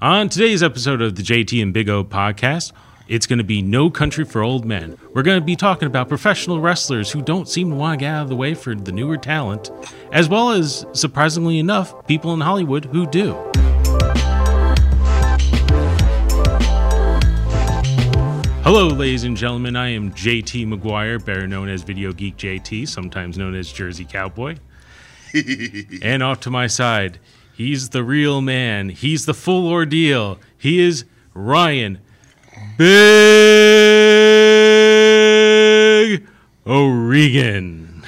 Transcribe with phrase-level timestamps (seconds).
[0.00, 2.70] On today's episode of the JT and Big O podcast,
[3.08, 4.96] it's going to be No Country for Old Men.
[5.12, 8.14] We're going to be talking about professional wrestlers who don't seem to want to get
[8.14, 9.72] out of the way for the newer talent,
[10.12, 13.32] as well as, surprisingly enough, people in Hollywood who do.
[18.62, 19.74] Hello, ladies and gentlemen.
[19.74, 24.58] I am JT McGuire, better known as Video Geek JT, sometimes known as Jersey Cowboy.
[26.02, 27.18] and off to my side,
[27.58, 28.88] he's the real man.
[28.88, 30.38] He's the full ordeal.
[30.56, 31.04] He is
[31.34, 31.98] Ryan
[32.78, 32.88] Big
[36.66, 38.04] O'Regan.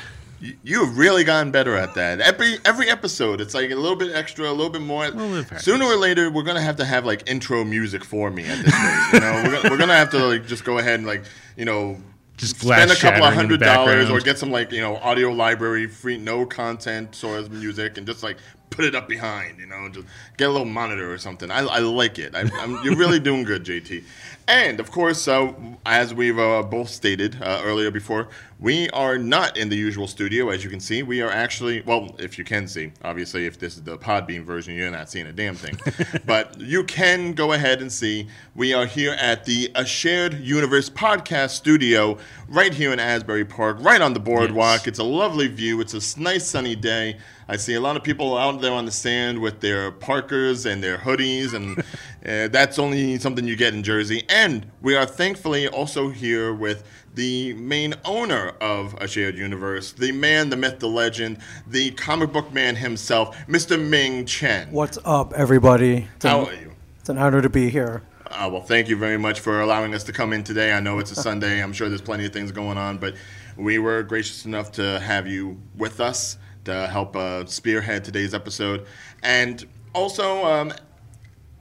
[0.63, 2.21] You have really gotten better at that.
[2.21, 5.09] Every every episode, it's like a little bit extra, a little bit more.
[5.09, 5.61] little bit.
[5.61, 8.73] Sooner or later, we're gonna have to have like intro music for me at this
[8.73, 9.09] rate.
[9.15, 11.25] You know, we're, gonna, we're gonna have to like just go ahead and like
[11.57, 11.99] you know.
[12.37, 14.80] Just spend a couple of shattering in the hundred dollars or get some like you
[14.80, 18.39] know audio library free no content source music and just like
[18.70, 20.06] put it up behind you know just
[20.37, 21.51] get a little monitor or something.
[21.51, 22.34] I, I like it.
[22.34, 24.05] I, I'm, you're really doing good JT
[24.48, 25.52] and of course uh,
[25.87, 30.51] as we've uh, both stated uh, earlier before we are not in the usual studio
[30.51, 31.02] as you can see.
[31.02, 34.74] We are actually well if you can see obviously if this is the Podbean version
[34.74, 35.79] you're not seeing a damn thing.
[36.27, 40.90] But you can go ahead and see we are here at the A Shared Universe
[40.90, 42.18] podcast studio
[42.49, 44.80] right here in Asbury Park right on the boardwalk.
[44.80, 44.88] Yes.
[44.88, 45.80] it's a lovely view.
[45.80, 47.16] It's a nice sunny day
[47.51, 50.80] I see a lot of people out there on the sand with their parkers and
[50.80, 51.80] their hoodies, and
[52.24, 54.23] uh, that's only something you get in Jersey.
[54.29, 56.84] And we are thankfully also here with
[57.16, 62.32] the main owner of A Shared Universe, the man, the myth, the legend, the comic
[62.32, 63.84] book man himself, Mr.
[63.84, 64.71] Ming Chen.
[64.71, 66.06] What's up, everybody?
[66.15, 66.71] It's an, How are you?
[67.00, 68.04] It's an honor to be here.
[68.26, 70.72] Uh, well, thank you very much for allowing us to come in today.
[70.72, 71.60] I know it's a Sunday.
[71.60, 73.16] I'm sure there's plenty of things going on, but
[73.56, 78.87] we were gracious enough to have you with us to help uh, spearhead today's episode.
[79.22, 80.72] And also, um,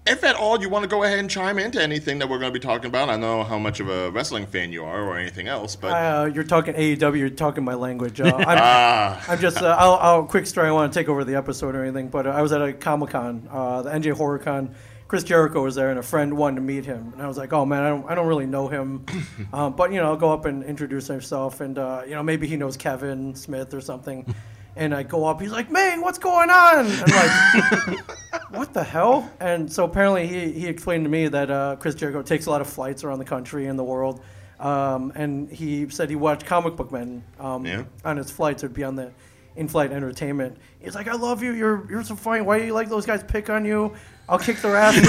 [0.08, 2.52] if at all you want to go ahead and chime into anything that we're going
[2.52, 5.18] to be talking about, I know how much of a wrestling fan you are or
[5.18, 7.18] anything else, but Uh, you're talking AEW.
[7.18, 8.20] You're talking my language.
[8.20, 9.62] Uh, I'm, ah, I'm just.
[9.62, 10.68] Uh, I'll, I'll quick story.
[10.68, 12.74] I want to take over the episode or anything, but uh, I was at a
[12.74, 14.76] Comic Con, uh, the NJ Horror Con.
[15.08, 17.52] Chris Jericho was there, and a friend wanted to meet him, and I was like,
[17.52, 19.06] "Oh man, I don't, I don't really know him,
[19.54, 22.46] um, but you know, I'll go up and introduce myself, and uh, you know, maybe
[22.46, 24.34] he knows Kevin Smith or something."
[24.80, 28.00] And I go up, he's like, "Ming, what's going on?" I'm like,
[28.52, 32.22] "What the hell?" And so apparently, he, he explained to me that uh, Chris Jericho
[32.22, 34.22] takes a lot of flights around the country and the world,
[34.58, 37.84] um, and he said he watched Comic Book Men um, Yeah.
[38.06, 38.64] on his flights.
[38.64, 39.12] It'd be on the
[39.58, 40.56] in-flight entertainment.
[40.80, 41.52] He's like, "I love you.
[41.52, 42.40] You're you're so funny.
[42.42, 43.94] Why do you like those guys pick on you?
[44.30, 45.06] I'll kick their asses."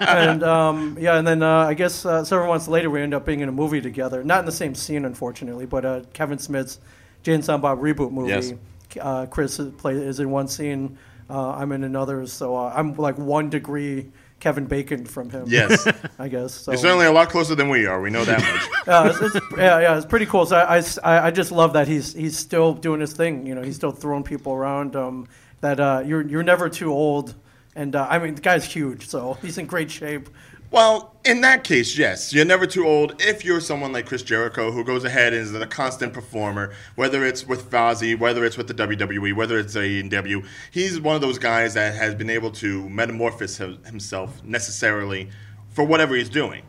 [0.00, 3.26] and um, yeah, and then uh, I guess uh, several months later we end up
[3.26, 4.24] being in a movie together.
[4.24, 6.78] Not in the same scene, unfortunately, but uh, Kevin Smith's
[7.26, 8.28] Jay and Silent Bob reboot movie.
[8.28, 8.52] Yes.
[9.00, 10.96] Uh, Chris is, play, is in one scene.
[11.28, 12.24] Uh, I'm in another.
[12.28, 15.46] So uh, I'm like one degree Kevin Bacon from him.
[15.48, 15.88] yes.
[16.20, 16.54] I guess.
[16.54, 16.70] So.
[16.70, 18.00] You're certainly a lot closer than we are.
[18.00, 18.68] We know that much.
[18.86, 20.46] yeah, it's, it's, yeah, yeah, it's pretty cool.
[20.46, 23.44] So I, I, I just love that he's he's still doing his thing.
[23.44, 24.94] You know, he's still throwing people around.
[24.94, 25.26] Um,
[25.62, 27.34] that uh, you're you're never too old.
[27.74, 30.28] And uh, I mean, the guy's huge, so he's in great shape.
[30.70, 34.70] Well, in that case, yes, you're never too old if you're someone like Chris Jericho
[34.72, 38.66] who goes ahead and is a constant performer, whether it's with Fozzy, whether it's with
[38.68, 40.44] the WWE, whether it's AEW.
[40.72, 45.30] He's one of those guys that has been able to metamorphose himself necessarily
[45.70, 46.62] for whatever he's doing.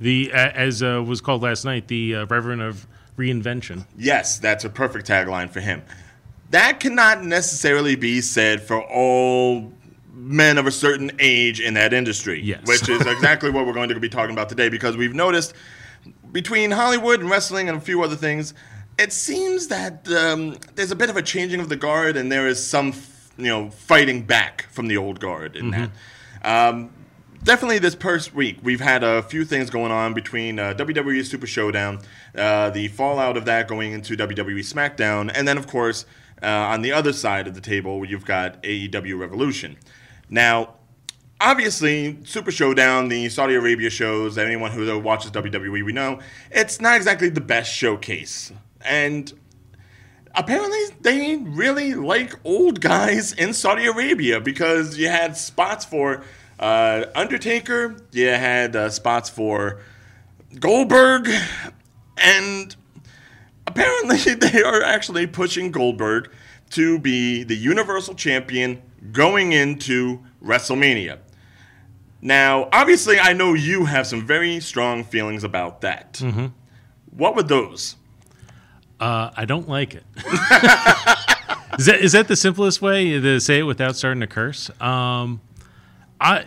[0.00, 2.86] The, a- as uh, was called last night, the uh, Reverend of
[3.18, 3.84] Reinvention.
[3.98, 5.82] Yes, that's a perfect tagline for him.
[6.50, 9.72] That cannot necessarily be said for all
[10.12, 12.40] men of a certain age in that industry.
[12.40, 12.66] Yes.
[12.66, 15.54] Which is exactly what we're going to be talking about today because we've noticed
[16.32, 18.54] between Hollywood and wrestling and a few other things,
[18.98, 22.46] it seems that um, there's a bit of a changing of the guard and there
[22.46, 22.92] is some,
[23.36, 25.90] you know, fighting back from the old guard in that.
[26.42, 26.90] Um,
[27.42, 31.46] definitely this first week, we've had a few things going on between uh, WWE Super
[31.46, 32.00] Showdown,
[32.34, 36.06] uh, the fallout of that going into WWE SmackDown, and then, of course,
[36.42, 39.76] uh, on the other side of the table, you've got AEW Revolution.
[40.30, 40.74] Now,
[41.40, 46.20] obviously, Super Showdown, the Saudi Arabia shows, anyone who watches WWE, we know,
[46.50, 48.52] it's not exactly the best showcase.
[48.82, 49.32] And
[50.34, 56.22] apparently they really like old guys in Saudi Arabia because you had spots for
[56.60, 59.80] uh, Undertaker, you had uh, spots for
[60.58, 61.28] Goldberg,
[62.18, 62.76] and
[63.66, 66.30] apparently they are actually pushing Goldberg
[66.70, 68.80] to be the Universal Champion
[69.12, 71.18] going into WrestleMania.
[72.22, 76.20] Now, obviously, I know you have some very strong feelings about that.
[77.10, 77.96] What were those?
[78.98, 80.04] Uh, I don't like it.
[81.78, 84.70] is that is that the simplest way to say it without starting to curse?
[84.80, 85.40] Um,
[86.20, 86.44] I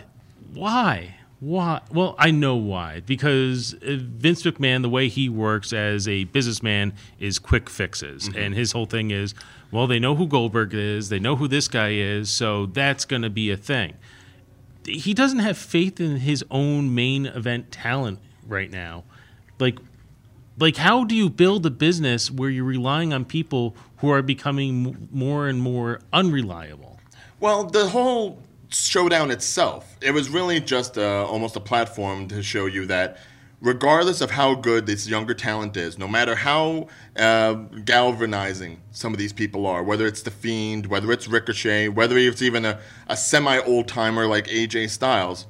[0.54, 1.82] why why?
[1.92, 6.94] Well, I know why because uh, Vince McMahon, the way he works as a businessman,
[7.20, 9.36] is quick fixes, and his whole thing is,
[9.70, 13.24] well, they know who Goldberg is, they know who this guy is, so that's going
[13.24, 13.96] to be a thing.
[14.86, 19.04] He doesn't have faith in his own main event talent right now.
[19.60, 19.80] Like,
[20.58, 25.10] like how do you build a business where you're relying on people who are becoming
[25.12, 27.00] more and more unreliable?
[27.42, 28.43] Well, the whole
[28.74, 33.18] showdown itself, it was really just uh, almost a platform to show you that
[33.62, 36.88] regardless of how good this younger talent is, no matter how
[37.18, 37.54] uh,
[37.86, 42.42] galvanizing some of these people are, whether it's The Fiend, whether it's Ricochet, whether it's
[42.42, 45.46] even a, a semi old timer like AJ Styles,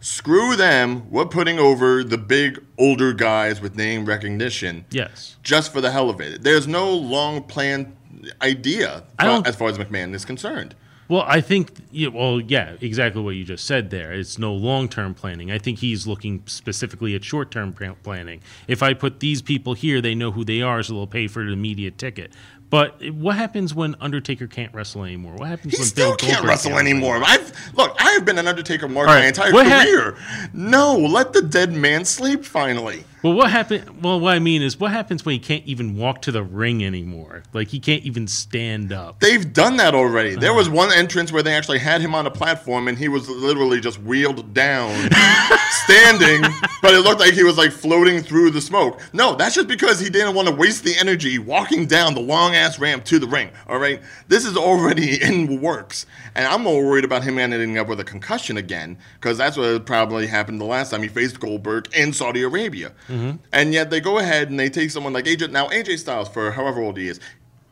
[0.00, 1.08] screw them.
[1.10, 5.36] We're putting over the big older guys with name recognition Yes.
[5.42, 6.42] just for the hell of it.
[6.42, 7.94] There's no long planned
[8.40, 10.74] idea I don't- as far as McMahon is concerned.
[11.12, 11.72] Well, I think,
[12.14, 14.14] well, yeah, exactly what you just said there.
[14.14, 15.50] It's no long term planning.
[15.50, 18.40] I think he's looking specifically at short term planning.
[18.66, 21.42] If I put these people here, they know who they are, so they'll pay for
[21.42, 22.32] an immediate ticket.
[22.70, 25.34] But what happens when Undertaker can't wrestle anymore?
[25.34, 27.20] What happens He when still Bill can't wrestle anymore.
[27.22, 27.94] I've look.
[28.00, 30.16] I have been an Undertaker mark All my entire what ha- career.
[30.54, 32.42] no, let the dead man sleep.
[32.42, 34.02] Finally, Well, what happened?
[34.02, 36.84] Well, what I mean is, what happens when he can't even walk to the ring
[36.84, 37.44] anymore?
[37.52, 39.20] Like he can't even stand up.
[39.20, 40.32] they've done that already.
[40.32, 40.40] Uh-huh.
[40.40, 43.28] There was one entrance where they actually had him on a platform, and he was
[43.28, 44.90] literally just wheeled down,
[45.70, 46.42] standing.
[46.82, 49.00] But it looked like he was like floating through the smoke.
[49.12, 52.56] No, that's just because he didn't want to waste the energy walking down the long
[52.56, 53.50] ass ramp to the ring.
[53.68, 57.86] All right, this is already in works, and I'm more worried about him ending up
[57.86, 61.88] with a concussion again because that's what probably happened the last time he faced Goldberg
[61.94, 62.92] in Saudi Arabia.
[63.12, 63.36] Mm-hmm.
[63.52, 65.50] And yet they go ahead and they take someone like AJ.
[65.50, 67.20] Now AJ Styles, for however old he is,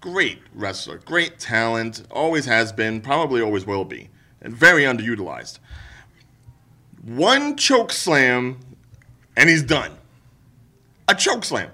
[0.02, 4.10] great wrestler, great talent, always has been, probably always will be,
[4.42, 5.58] and very underutilized.
[7.02, 8.60] One choke slam,
[9.34, 9.96] and he's done.
[11.08, 11.70] A choke slam.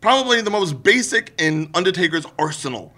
[0.00, 2.94] Probably the most basic in Undertaker's arsenal.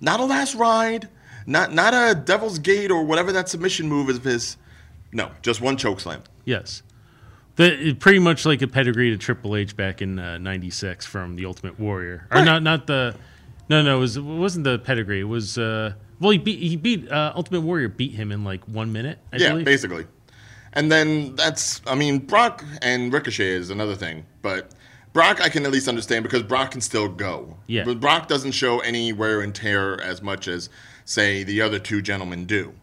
[0.00, 1.08] Not a last ride,
[1.46, 4.58] not not a devil's gate or whatever that submission move is of his.
[5.12, 6.22] No, just one choke slam.
[6.44, 6.82] Yes.
[7.56, 11.78] The, pretty much like a pedigree to Triple H back in '96 from the Ultimate
[11.78, 12.44] Warrior, or Right.
[12.44, 12.62] not?
[12.62, 13.14] Not the.
[13.68, 15.20] No, no, it, was, it wasn't the pedigree.
[15.20, 15.56] It was.
[15.56, 16.58] Uh, well, he beat.
[16.58, 17.88] He beat uh, Ultimate Warrior.
[17.88, 19.18] Beat him in like one minute.
[19.32, 19.64] I yeah, believe.
[19.64, 20.06] basically.
[20.76, 24.72] And then that's, I mean, Brock and Ricochet is another thing, but
[25.12, 27.56] Brock I can at least understand because Brock can still go.
[27.68, 27.84] Yeah.
[27.84, 30.68] But Brock doesn't show any wear and tear as much as,
[31.04, 32.74] say, the other two gentlemen do.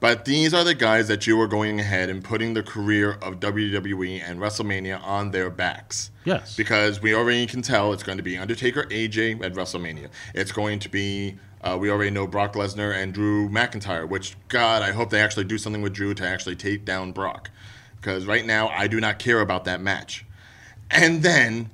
[0.00, 3.40] But these are the guys that you are going ahead and putting the career of
[3.40, 6.10] WWE and WrestleMania on their backs.
[6.24, 6.56] Yes.
[6.56, 10.08] Because we already can tell it's going to be Undertaker, AJ at WrestleMania.
[10.34, 14.82] It's going to be, uh, we already know Brock Lesnar and Drew McIntyre, which, God,
[14.82, 17.50] I hope they actually do something with Drew to actually take down Brock.
[17.96, 20.26] Because right now, I do not care about that match.
[20.90, 21.70] And then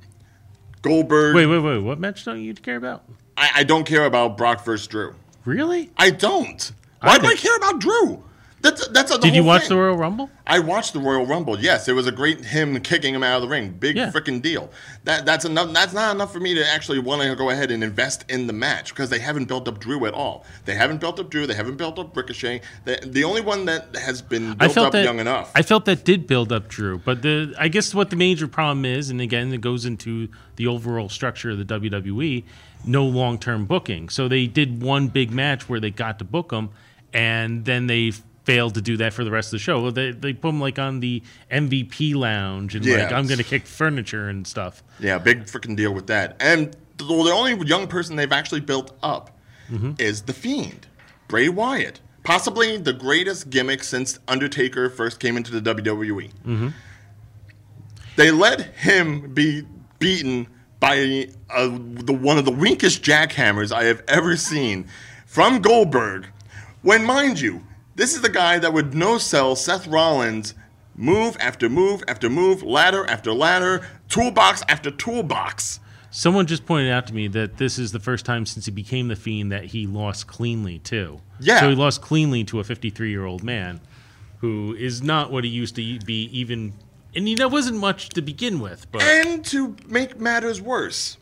[0.81, 1.35] Goldberg.
[1.35, 1.79] Wait, wait, wait.
[1.79, 3.03] What match don't you care about?
[3.35, 5.15] I, I don't care about Brock versus Drew.
[5.45, 5.89] Really?
[5.97, 6.71] I don't.
[7.01, 8.23] Why do I care about Drew?
[8.61, 9.69] That's that's a, Did you watch thing.
[9.69, 10.29] the Royal Rumble?
[10.45, 11.59] I watched the Royal Rumble.
[11.59, 13.71] Yes, it was a great him kicking him out of the ring.
[13.71, 14.11] Big Yeah.
[14.11, 14.69] freaking deal.
[15.03, 15.73] That that's enough.
[15.73, 18.53] That's not enough for me to actually want to go ahead and invest in the
[18.53, 20.45] match because they haven't built up Drew at all.
[20.65, 21.47] They haven't built up Drew.
[21.47, 22.61] They haven't built up Ricochet.
[22.85, 25.51] The, the only one that has been I built felt up that young enough.
[25.55, 28.85] I felt that did build up Drew, but the I guess what the major problem
[28.85, 32.43] is, and again it goes into the overall structure of the WWE,
[32.85, 34.07] no long term booking.
[34.09, 36.69] So they did one big match where they got to book him,
[37.13, 38.11] and then they
[38.43, 39.91] failed to do that for the rest of the show.
[39.91, 44.29] They they put him like on the MVP lounge and like I'm gonna kick furniture
[44.29, 44.83] and stuff.
[44.99, 46.37] Yeah, big freaking deal with that.
[46.39, 49.37] And the, the only young person they've actually built up
[49.71, 49.91] Mm-hmm.
[49.99, 50.87] is the Fiend,
[51.29, 52.01] Bray Wyatt.
[52.23, 56.29] Possibly the greatest gimmick since Undertaker first came into the WWE.
[56.45, 56.67] Mm-hmm.
[58.17, 59.63] They let him be
[59.99, 60.47] beaten
[60.79, 64.87] by uh, the one of the weakest jackhammers I have ever seen
[65.25, 66.27] from Goldberg.
[66.81, 67.63] When, mind you,
[67.95, 70.55] this is the guy that would no sell Seth Rollins
[70.95, 75.79] move after move after move, ladder after ladder, toolbox after toolbox.
[76.09, 79.07] Someone just pointed out to me that this is the first time since he became
[79.07, 81.21] the fiend that he lost cleanly too.
[81.39, 81.59] Yeah.
[81.59, 83.79] So he lost cleanly to a 53 year old man
[84.39, 86.73] who is not what he used to be even
[87.15, 91.17] and that wasn't much to begin with, but And to make matters worse,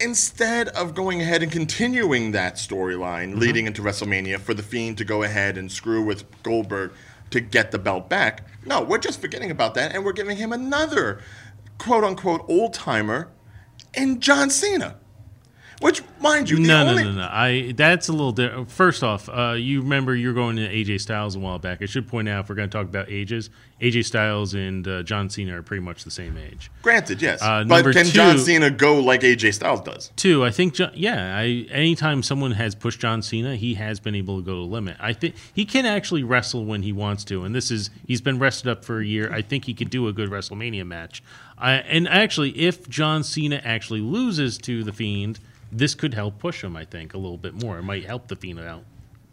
[0.00, 3.38] instead of going ahead and continuing that storyline mm-hmm.
[3.38, 6.92] leading into WrestleMania for The Fiend to go ahead and screw with Goldberg
[7.30, 10.52] to get the belt back, no, we're just forgetting about that and we're giving him
[10.52, 11.20] another
[11.78, 13.30] quote unquote old timer
[13.94, 14.96] in John Cena.
[15.84, 17.28] Which, mind you, the No, no, only no, no.
[17.30, 18.70] I that's a little different.
[18.70, 21.82] First off, uh, you remember you're going to AJ Styles a while back.
[21.82, 23.50] I should point out if we're going to talk about ages,
[23.82, 26.70] AJ Styles and uh, John Cena are pretty much the same age.
[26.80, 30.10] granted, yes, Uh, but can John Cena go like AJ Styles does?
[30.16, 31.36] Two, I think, Jo- yeah.
[31.36, 34.72] I anytime someone has pushed John Cena, he has been able to go to the
[34.72, 34.96] limit.
[35.00, 38.38] I think he can actually wrestle when he wants to, and this is he's been
[38.38, 39.30] rested up for a year.
[39.30, 41.22] I think he could do a good WrestleMania match.
[41.58, 45.40] I, and actually, if John Cena actually loses to the Fiend,
[45.72, 46.76] this could help push him.
[46.76, 47.78] I think a little bit more.
[47.78, 48.84] It might help the Fiend out.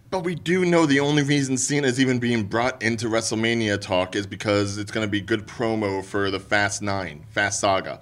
[0.09, 4.15] But we do know the only reason Cena is even being brought into WrestleMania talk
[4.15, 8.01] is because it's going to be good promo for the Fast Nine, Fast Saga.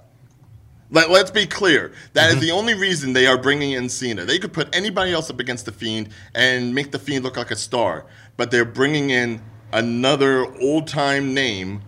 [0.90, 1.92] Let, let's be clear.
[2.14, 2.44] That is Mm-hmm.
[2.46, 4.24] the only reason they are bringing in Cena.
[4.24, 7.52] They could put anybody else up against the Fiend and make the Fiend look like
[7.52, 8.06] a star,
[8.36, 9.40] but they're bringing in
[9.72, 11.82] another old time name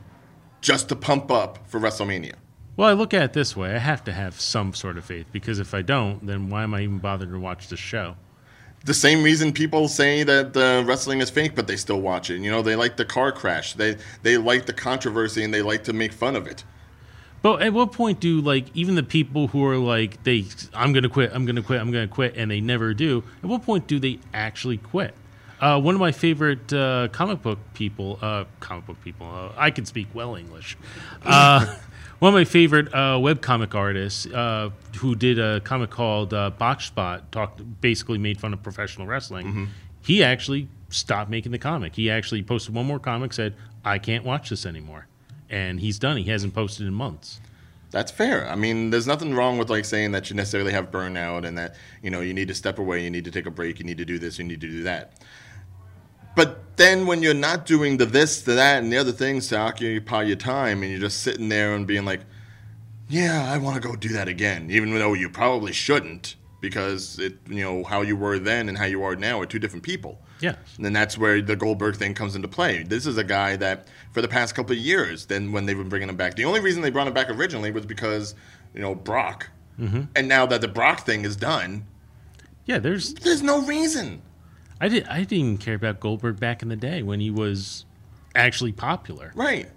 [0.61, 2.34] just to pump up for WrestleMania.
[2.76, 5.26] Well, I look at it this way: I have to have some sort of faith
[5.33, 8.17] because if I don't, then why am I even bothering to watch this show?
[8.85, 12.41] the same reason people say that uh, wrestling is fake, but they still watch it.
[12.41, 13.75] You know, they like the car crash.
[13.75, 16.64] They they like the controversy and they like to make fun of it.
[17.43, 21.09] But at what point do like even the people who are like they I'm gonna
[21.09, 23.23] quit, I'm gonna quit, I'm gonna quit, and they never do?
[23.43, 25.14] At what point do they actually quit?
[25.61, 29.71] Uh, one of my favorite uh, comic book people, uh, comic book people, uh, I
[29.71, 30.76] can speak well English.
[32.23, 36.87] One of my favorite uh, webcomic artists uh, who did a comic called uh, Botch
[36.87, 39.69] Spot, talked basically made fun of professional wrestling.
[40.02, 41.97] He actually stopped making the comic.
[41.97, 45.09] He actually posted one more comic, said, "I can't watch this anymore,"
[45.50, 46.17] and he's done.
[46.17, 47.41] He hasn't posted in months.
[47.91, 48.49] That's fair.
[48.49, 51.75] I mean, there's nothing wrong with like saying that you necessarily have burnout and that
[52.05, 53.99] you know you need to step away, you need to take a break, you need
[53.99, 55.14] to do this, you need to do that.
[56.34, 59.58] But then when you're not doing the this, the that, and the other things to
[59.58, 62.20] occupy your time, and you're just sitting there and being like,
[63.08, 67.34] "Yeah, I want to go do that again," even though you probably shouldn't, because it,
[67.48, 70.20] you know, how you were then and how you are now are two different people.
[70.40, 70.56] Yeah.
[70.76, 72.82] And then that's where the Goldberg thing comes into play.
[72.82, 75.88] This is a guy that, for the past couple of years, then when they've been
[75.88, 78.34] bringing him back, the only reason they brought him back originally was because,
[78.74, 79.50] you know, Brock.
[79.78, 80.02] Mm-hmm.
[80.16, 81.84] And now that the Brock thing is done,
[82.66, 84.22] Yeah, there's there's no reason.
[84.82, 87.84] I did I didn't even care about Goldberg back in the day when he was
[88.34, 89.30] actually popular.
[89.36, 89.68] Right.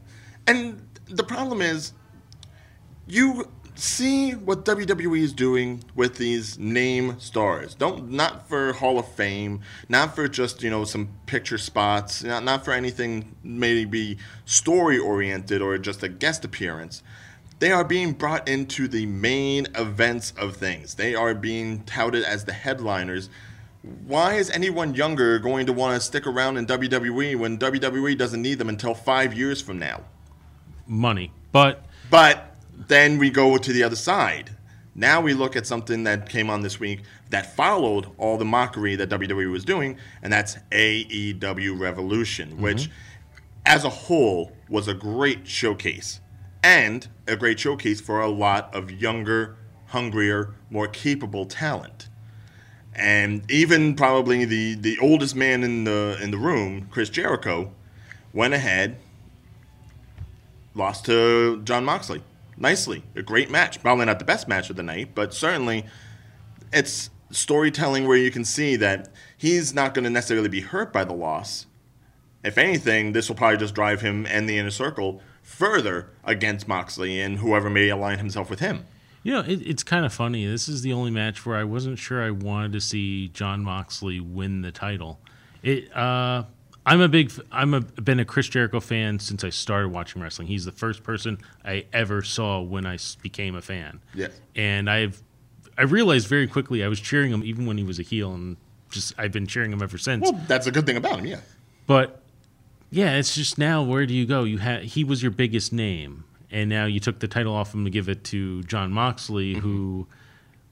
[0.47, 1.93] And the problem is,
[3.05, 7.75] you see what WWE is doing with these name stars.
[7.75, 12.43] Don't not for Hall of Fame, not for just you know some picture spots, not
[12.43, 17.03] not for anything maybe story oriented or just a guest appearance.
[17.59, 20.95] They are being brought into the main events of things.
[20.95, 23.29] They are being touted as the headliners.
[24.07, 28.41] Why is anyone younger going to want to stick around in WWE when WWE doesn't
[28.41, 30.03] need them until five years from now?
[30.87, 31.31] Money.
[31.51, 34.51] But But then we go to the other side.
[34.95, 38.95] Now we look at something that came on this week that followed all the mockery
[38.95, 42.61] that WWE was doing, and that's AEW Revolution, mm-hmm.
[42.63, 42.89] which,
[43.65, 46.21] as a whole, was a great showcase
[46.63, 52.09] and a great showcase for a lot of younger, hungrier, more capable talent.
[52.95, 57.71] And even probably the, the oldest man in the in the room, Chris Jericho,
[58.33, 58.97] went ahead
[60.75, 62.21] lost to John Moxley.
[62.57, 63.03] Nicely.
[63.15, 63.81] A great match.
[63.81, 65.85] Probably not the best match of the night, but certainly
[66.71, 71.03] it's storytelling where you can see that he's not going to necessarily be hurt by
[71.03, 71.65] the loss.
[72.43, 77.19] If anything, this will probably just drive him and the inner circle further against Moxley
[77.19, 78.85] and whoever may align himself with him.
[79.25, 80.45] You know, it, it's kind of funny.
[80.45, 84.19] This is the only match where I wasn't sure I wanted to see John Moxley
[84.19, 85.19] win the title.
[85.63, 86.43] It uh
[86.85, 90.47] I'm a big I'm a been a Chris Jericho fan since I started watching wrestling.
[90.47, 93.99] He's the first person I ever saw when I became a fan.
[94.13, 94.39] Yes.
[94.55, 95.23] And I've
[95.75, 98.57] I realized very quickly I was cheering him even when he was a heel and
[98.91, 100.21] just I've been cheering him ever since.
[100.21, 101.39] Well, that's a good thing about him, yeah.
[101.87, 102.21] But
[102.91, 104.43] yeah, it's just now where do you go?
[104.43, 107.83] You had he was your biggest name, and now you took the title off him
[107.83, 110.07] to give it to John Moxley, who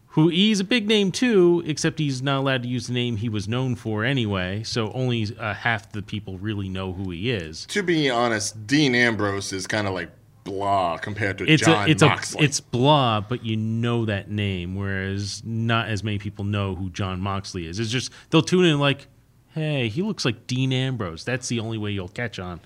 [0.08, 3.28] who he's a big name too, except he's not allowed to use the name he
[3.28, 4.64] was known for anyway.
[4.64, 7.66] So only uh, half the people really know who he is.
[7.68, 10.10] To be honest, Dean Ambrose is kind of like
[10.46, 12.42] blah compared to It's John a it's Moxley.
[12.42, 16.90] a it's blah, but you know that name, whereas not as many people know who
[16.92, 17.80] John Moxley is.
[17.80, 19.08] It's just they'll tune in like,
[19.54, 21.26] hey, he looks like Dean Ambrose.
[21.26, 22.62] That's the only way you'll catch on.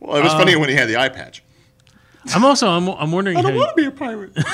[0.00, 1.42] well, it was funny when he had the eye patch.
[2.34, 4.36] I'm also I'm, I'm wondering I don't want to be a pirate.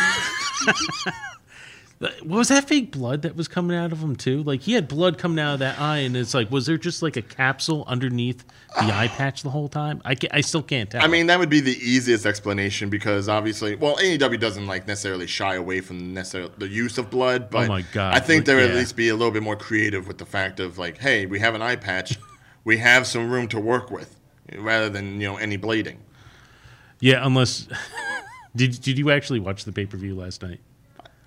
[2.00, 4.44] What was that fake blood that was coming out of him too?
[4.44, 7.02] Like he had blood coming out of that eye, and it's like, was there just
[7.02, 8.44] like a capsule underneath
[8.76, 10.00] the eye patch the whole time?
[10.04, 11.02] I, ca- I still can't tell.
[11.02, 15.26] I mean, that would be the easiest explanation because obviously, well, AEW doesn't like necessarily
[15.26, 18.44] shy away from necessarily the use of blood, oh but Oh my God, I think
[18.44, 20.98] they would at least be a little bit more creative with the fact of like,
[20.98, 22.16] hey, we have an eye patch,
[22.64, 24.16] we have some room to work with,
[24.56, 25.96] rather than you know any blading.
[27.00, 27.68] Yeah, unless
[28.56, 30.60] did did you actually watch the pay per view last night?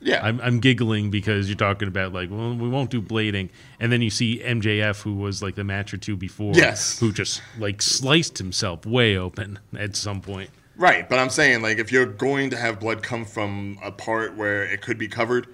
[0.04, 3.50] Yeah, I'm, I'm giggling because you're talking about like, well, we won't do blading,
[3.80, 6.98] and then you see MJF, who was like the match or two before, Yes.
[7.00, 10.50] who just like sliced himself way open at some point.
[10.76, 11.08] right.
[11.08, 14.64] But I'm saying like, if you're going to have blood come from a part where
[14.64, 15.46] it could be covered,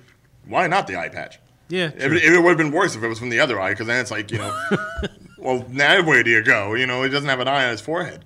[0.45, 1.39] why not the eye patch?
[1.67, 3.71] Yeah, If it, it would have been worse if it was from the other eye,
[3.71, 4.57] because then it's like, you know,
[5.37, 6.73] well, now where do you go?
[6.75, 8.23] You know, he doesn't have an eye on his forehead.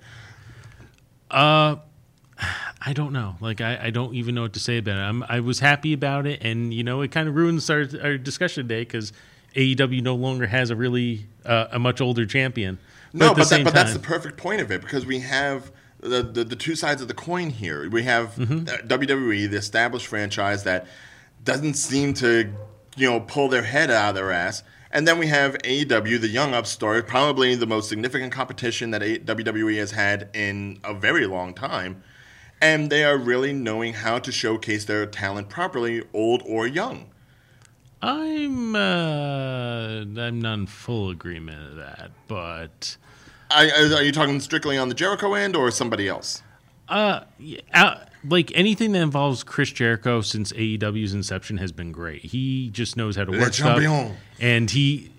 [2.84, 3.36] I don't know.
[3.40, 5.00] Like I, I don't even know what to say about it.
[5.00, 8.18] I'm, I was happy about it, and you know, it kind of ruins our, our
[8.18, 9.12] discussion today because
[9.54, 12.78] AEW no longer has a really uh, a much older champion.
[13.12, 15.70] No, at the but, that, but that's the perfect point of it because we have
[16.00, 17.88] the, the, the two sides of the coin here.
[17.88, 18.68] We have Mm-hmm.
[18.68, 20.86] uh, WWE, the established franchise that
[21.44, 22.52] doesn't seem to,
[22.96, 24.62] you know, pull their head out of their ass.
[24.92, 29.78] And then we have AEW, the young upstart, probably the most significant competition that WWE
[29.78, 32.02] has had in a very long time.
[32.60, 37.08] And they are really knowing how to showcase their talent properly, old or young.
[38.02, 42.96] I'm uh, I'm not in full agreement of that, but
[43.50, 46.42] I, are you talking strictly on the Jericho end or somebody else?
[46.88, 52.22] uh, yeah, uh, like anything that involves Chris Jericho since AEW's inception has been great.
[52.24, 53.82] He just knows how to work stuff,
[54.40, 55.10] and he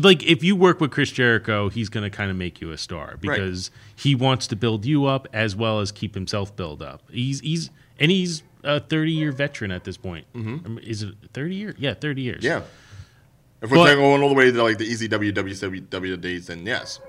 [0.00, 2.78] like if you work with Chris Jericho, he's going to kind of make you a
[2.78, 7.02] star because he wants to build you up as well as keep himself build up.
[7.10, 10.24] He's he's and he's a 30 year veteran at this point.
[10.34, 11.74] Um, Is it 30 years?
[11.78, 12.36] Yeah, 30 years.
[12.38, 12.46] Mm-hmm.
[12.46, 12.62] Yeah.
[13.60, 17.00] If we're But- going all the way to like the easy WWW days, then yes.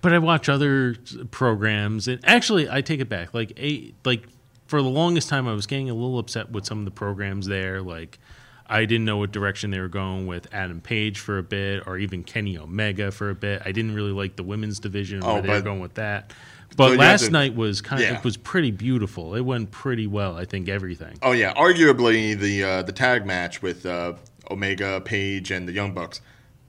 [0.00, 0.96] But I watch other
[1.30, 3.32] programs, and actually, I take it back.
[3.32, 4.24] Like a like
[4.66, 7.46] for the longest time, I was getting a little upset with some of the programs
[7.46, 7.80] there.
[7.82, 8.18] Like
[8.66, 11.98] I didn't know what direction they were going with Adam Page for a bit, or
[11.98, 13.62] even Kenny Omega for a bit.
[13.64, 16.32] I didn't really like the women's division Oh, where they were going with that.
[16.76, 18.18] But have last to- night was kind of Yeah.
[18.18, 19.34] it was pretty beautiful.
[19.36, 20.36] It went pretty well.
[20.36, 21.18] I think everything.
[21.22, 24.14] Oh yeah, arguably the uh, the tag match with uh,
[24.50, 26.20] Omega, Page, and the Young Bucks,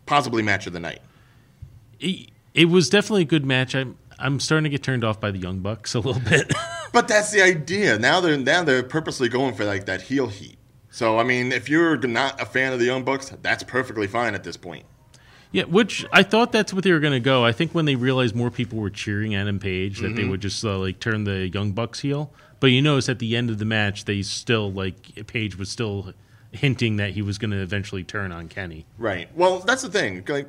[0.05, 0.99] possibly match of the night.
[1.99, 3.73] It, it was definitely a good match.
[3.73, 6.51] I'm I'm starting to get turned off by the Young Bucks a little bit.
[6.95, 7.99] But that's the idea.
[7.99, 10.57] Now they're now they're purposely going for like that heel heat.
[10.89, 14.33] So I mean, if you're not a fan of the Young Bucks, that's perfectly fine
[14.33, 14.85] at this point.
[15.51, 17.43] Yeah, which I thought that's what they were going to go.
[17.45, 20.15] I think when they realized more people were cheering Adam Page, that Mm-hmm.
[20.15, 22.31] they would just uh, like turn the Young Bucks heel.
[22.61, 26.13] But you notice at the end of the match, they still like Page was still
[26.53, 28.85] hinting that he was going to eventually turn on Kenny.
[28.97, 29.27] Right.
[29.35, 30.23] Well, that's the thing.
[30.29, 30.47] Like,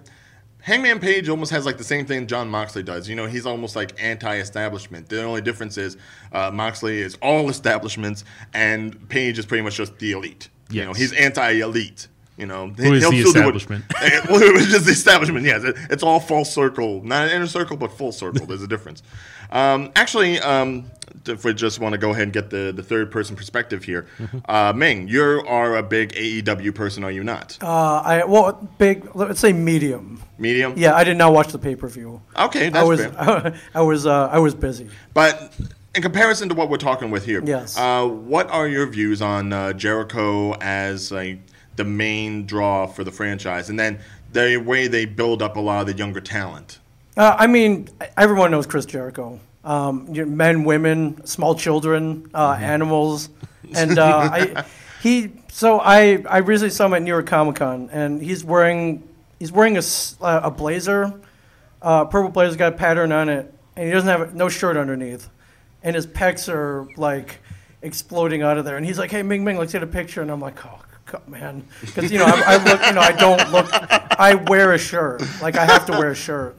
[0.66, 3.08] Hangman Page almost has like the same thing John Moxley does.
[3.08, 5.08] You know, he's almost like anti-establishment.
[5.08, 5.96] The only difference is
[6.32, 10.48] uh, Moxley is all establishments, and Page is pretty much just the elite.
[10.68, 12.08] You know, he's anti-elite.
[12.36, 13.84] You know, Who is he'll the still do what- establishment?
[14.02, 15.46] Eh, well, it was just the establishment.
[15.46, 18.44] Yes, it, it's all full circle, not an inner circle, but full circle.
[18.44, 19.04] There's a difference.
[19.50, 20.90] Um, actually, um,
[21.26, 24.06] if we just want to go ahead and get the, the third person perspective here,
[24.18, 24.38] Mm-hmm.
[24.48, 27.58] uh, Ming, you are a big AEW person, are you not?
[27.60, 27.66] Uh,
[28.04, 29.14] I well, big.
[29.14, 30.22] Let's say medium.
[30.38, 30.74] Medium.
[30.76, 32.20] Yeah, I did not watch the pay per view.
[32.36, 33.54] Okay, I that's was fair.
[33.74, 34.88] I was uh, I was busy.
[35.14, 35.52] But
[35.94, 37.76] in comparison to what we're talking with here, Yes.
[37.78, 41.38] uh, what are your views on uh, Jericho as like
[41.76, 43.98] the main draw for the franchise, and then
[44.32, 46.78] the way they build up a lot of the younger talent?
[47.16, 49.40] Uh, I mean, everyone knows Chris Jericho.
[49.64, 53.30] Um, you know, men, women, small children, uh, animals,
[53.74, 54.64] and uh, I,
[55.02, 55.32] he.
[55.50, 59.50] So I, I recently saw him at New York Comic Con, and he's wearing he's
[59.50, 59.82] wearing a,
[60.20, 61.18] uh, a blazer,
[61.80, 65.30] uh, purple blazer, got a pattern on it, and he doesn't have no shirt underneath,
[65.82, 67.40] and his pecs are like
[67.82, 70.30] exploding out of there, and he's like, "Hey, Ming Ming, let's get a picture," and
[70.30, 70.80] I'm like, "Oh."
[71.28, 73.68] Man, because you know I, I look, you know I don't look.
[74.18, 76.56] I wear a shirt, like I have to wear a shirt,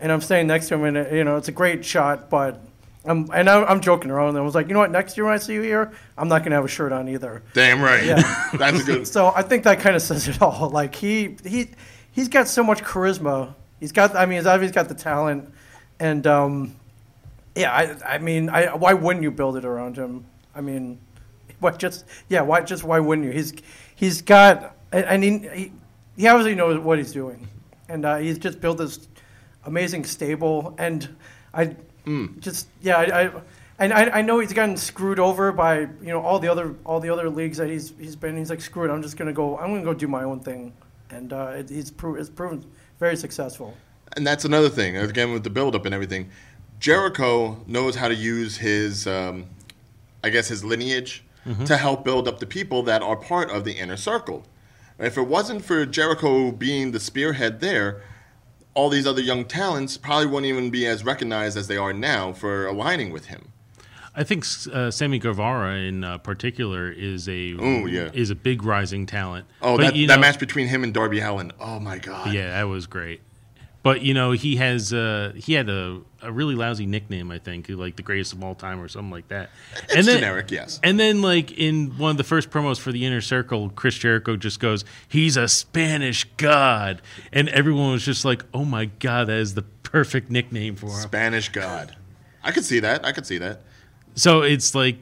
[0.00, 2.60] and I'm standing next to him, and you know it's a great shot, but
[3.04, 4.30] I'm and I'm, I'm joking around.
[4.30, 4.90] And I was like, you know what?
[4.90, 7.42] Next year when I see you here, I'm not gonna have a shirt on either.
[7.52, 8.04] Damn right.
[8.04, 8.48] Yeah.
[8.54, 9.06] That's good.
[9.06, 10.70] So I think that kind of says it all.
[10.70, 11.70] Like he he
[12.12, 13.54] he's got so much charisma.
[13.80, 15.52] He's got I mean he's obviously got the talent,
[16.00, 16.74] and um,
[17.54, 20.24] yeah I I mean I why wouldn't you build it around him?
[20.54, 20.98] I mean,
[21.60, 23.32] what just yeah why just why wouldn't you?
[23.32, 23.52] He's
[23.94, 25.72] he's got I, and he he,
[26.16, 27.48] he obviously knows what he's doing,
[27.88, 29.08] and uh, he's just built this
[29.66, 31.08] amazing stable and
[31.52, 31.76] I
[32.40, 33.30] just yeah I, I
[33.78, 37.00] and I, I know he's gotten screwed over by you know all the other all
[37.00, 38.36] the other leagues that he's he's been.
[38.36, 39.58] He's like, screw it, I'm just gonna go.
[39.58, 40.72] I'm gonna go do my own thing,
[41.10, 42.64] and uh, it, he's pro- it's proven
[43.00, 43.76] very successful.
[44.16, 44.96] And that's another thing.
[44.96, 46.30] Again, with the build-up and everything,
[46.78, 49.46] Jericho knows how to use his, um,
[50.22, 51.24] I guess, his lineage
[51.66, 54.46] to help build up the people that are part of the inner circle.
[54.98, 58.02] If it wasn't for Jericho being the spearhead there,
[58.74, 62.32] all these other young talents probably wouldn't even be as recognized as they are now
[62.32, 63.48] for aligning with him.
[64.16, 68.10] I think uh, Sammy Guevara in uh, particular is a Ooh, yeah.
[68.12, 69.46] is a big rising talent.
[69.60, 71.52] Oh, But, that, that know- match between him and Darby Allin.
[71.58, 72.32] Oh my God.
[72.32, 73.22] Yeah, that was great.
[73.84, 77.68] But you know, he has uh, he had a, a really lousy nickname, I think,
[77.68, 79.50] like the greatest of all time or something like that.
[79.90, 80.80] It's generic, yes.
[80.82, 84.36] And then, like in one of the first promos for the Inner Circle, Chris Jericho
[84.36, 89.36] just goes, "He's a Spanish god," and everyone was just like, "Oh my god, that
[89.36, 91.94] is the perfect nickname for him." Spanish God.
[92.42, 93.04] I could see that.
[93.04, 93.60] I could see that.
[94.14, 94.96] So it's like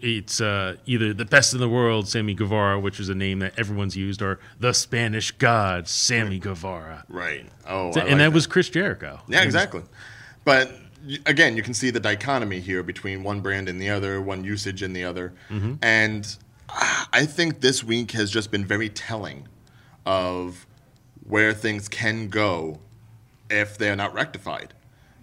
[0.00, 3.58] it's uh, either the best in the world, Sammy Guevara, which is a name that
[3.58, 7.04] everyone's used, or the Spanish God, Sammy Guevara.
[7.08, 7.46] Right.
[7.66, 9.20] Oh, So- and like that was Chris Jericho.
[9.28, 9.82] Yeah, exactly.
[10.44, 10.72] But
[11.26, 14.82] again, you can see the dichotomy here between one brand and the other, one usage
[14.82, 15.32] and the other.
[15.82, 16.36] And
[16.68, 19.48] ah, I think this week has just been very telling
[20.06, 20.66] of
[21.24, 22.78] where things can go
[23.50, 24.72] if they're not rectified.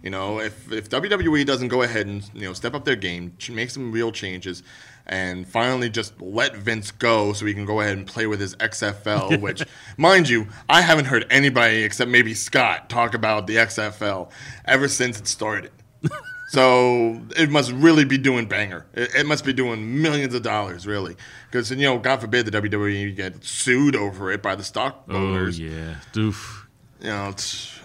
[0.05, 3.35] You know, if, if WWE doesn't go ahead and you know step up their game,
[3.49, 4.61] make some real changes,
[5.07, 8.55] and finally just let Vince go so he can go ahead and play with his
[8.57, 9.63] XFL, which,
[9.97, 14.29] mind you, I haven't heard anybody except maybe Scott talk about the XFL
[14.65, 15.71] ever since it started.
[16.47, 18.85] So it must really be doing banger.
[18.93, 21.15] It, it must be doing millions of dollars, really,
[21.49, 25.15] because you know, God forbid the WWE get sued over it by the stock Oh
[25.15, 26.65] owners yeah, doof.
[27.01, 27.79] you know, it's,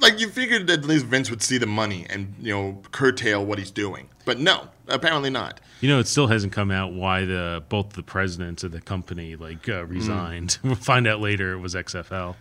[0.00, 3.44] like you figured that at least Vince would see the money and you know curtail
[3.44, 5.60] what he's doing, but no, apparently not.
[5.80, 9.36] You know, it still hasn't come out why the both the presidents of the company
[9.36, 10.58] like uh, resigned.
[10.62, 11.52] We'll find out later.
[11.52, 12.34] It was XFL.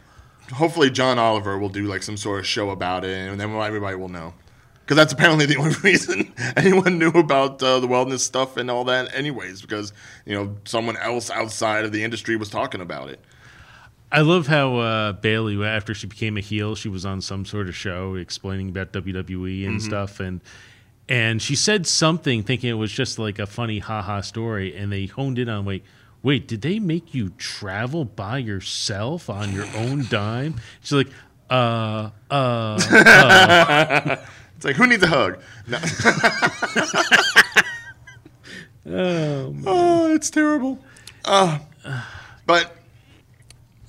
[0.53, 3.95] Hopefully, John Oliver will do like some sort of show about it, and then everybody
[3.95, 4.33] will know.
[4.81, 8.83] Because that's apparently the only reason anyone knew about uh, the wellness stuff and all
[8.85, 9.61] that, anyways.
[9.61, 9.93] Because
[10.25, 13.19] you know someone else outside of the industry was talking about it.
[14.15, 17.67] I love how uh, Bayley, after she became a heel, she was on some sort
[17.67, 20.39] of show explaining about WWE and stuff, and
[21.09, 25.07] and she said something thinking it was just like a funny haha story, and they
[25.07, 25.83] honed in on wait,
[26.23, 30.61] wait, did they make you travel by yourself on your own dime?
[30.79, 31.09] She's like,
[31.49, 34.15] uh, uh, uh.
[34.55, 35.41] It's like who needs a hug?
[35.67, 35.77] No.
[39.67, 40.79] oh, it's terrible.
[41.25, 41.59] Uh,
[42.45, 42.77] but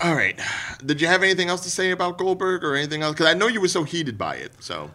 [0.01, 0.39] all right,
[0.85, 3.15] did you have anything else to say about Goldberg or anything else?
[3.15, 4.53] Because I know you were so heated by it.
[4.61, 4.91] So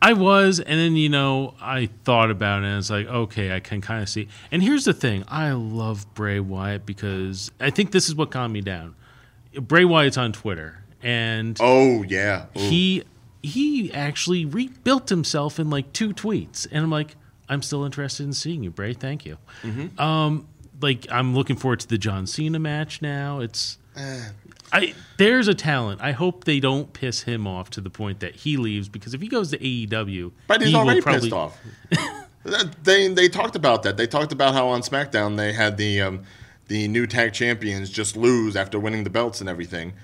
[0.00, 3.60] I was, and then you know, I thought about it, and it's like, okay, I
[3.60, 4.28] can kind of see.
[4.52, 8.52] And here's the thing: I love Bray Wyatt because I think this is what calmed
[8.52, 8.94] me down.
[9.60, 12.60] Bray Wyatt's on Twitter, and oh yeah, Ooh.
[12.60, 13.02] he
[13.42, 17.16] he actually rebuilt himself in like two tweets, and I'm like,
[17.48, 18.94] I'm still interested in seeing you, Bray.
[18.94, 19.38] Thank you.
[19.98, 20.46] Um,
[20.80, 23.40] like I'm looking forward to the John Cena match now.
[23.40, 23.78] It's
[24.74, 26.00] I there's a talent.
[26.02, 29.20] I hope they don't piss him off to the point that he leaves because if
[29.20, 31.58] he goes to AEW, But he's he already probably- pissed off.
[32.82, 33.96] They they talked about that.
[33.96, 36.24] They talked about how on SmackDown they had the um,
[36.68, 39.94] the new tag champions just lose after winning the belts and everything.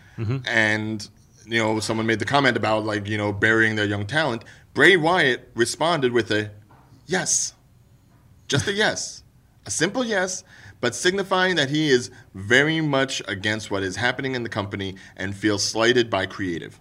[0.47, 1.07] And
[1.47, 4.45] you know, someone made the comment about like you know burying their young talent.
[4.73, 6.51] Bray Wyatt responded with a
[7.07, 7.53] yes,
[8.49, 9.23] just a yes,
[9.67, 10.43] a simple yes.
[10.81, 15.35] But signifying that he is very much against what is happening in the company and
[15.35, 16.81] feels slighted by creative.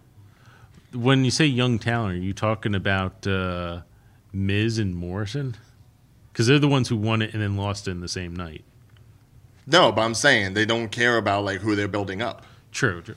[0.94, 3.82] When you say young talent, are you talking about uh,
[4.32, 5.56] Miz and Morrison?
[6.32, 8.64] Because they're the ones who won it and then lost it in the same night.
[9.68, 12.46] No, but I'm saying they don't care about like who they're building up.
[12.72, 13.16] True, true.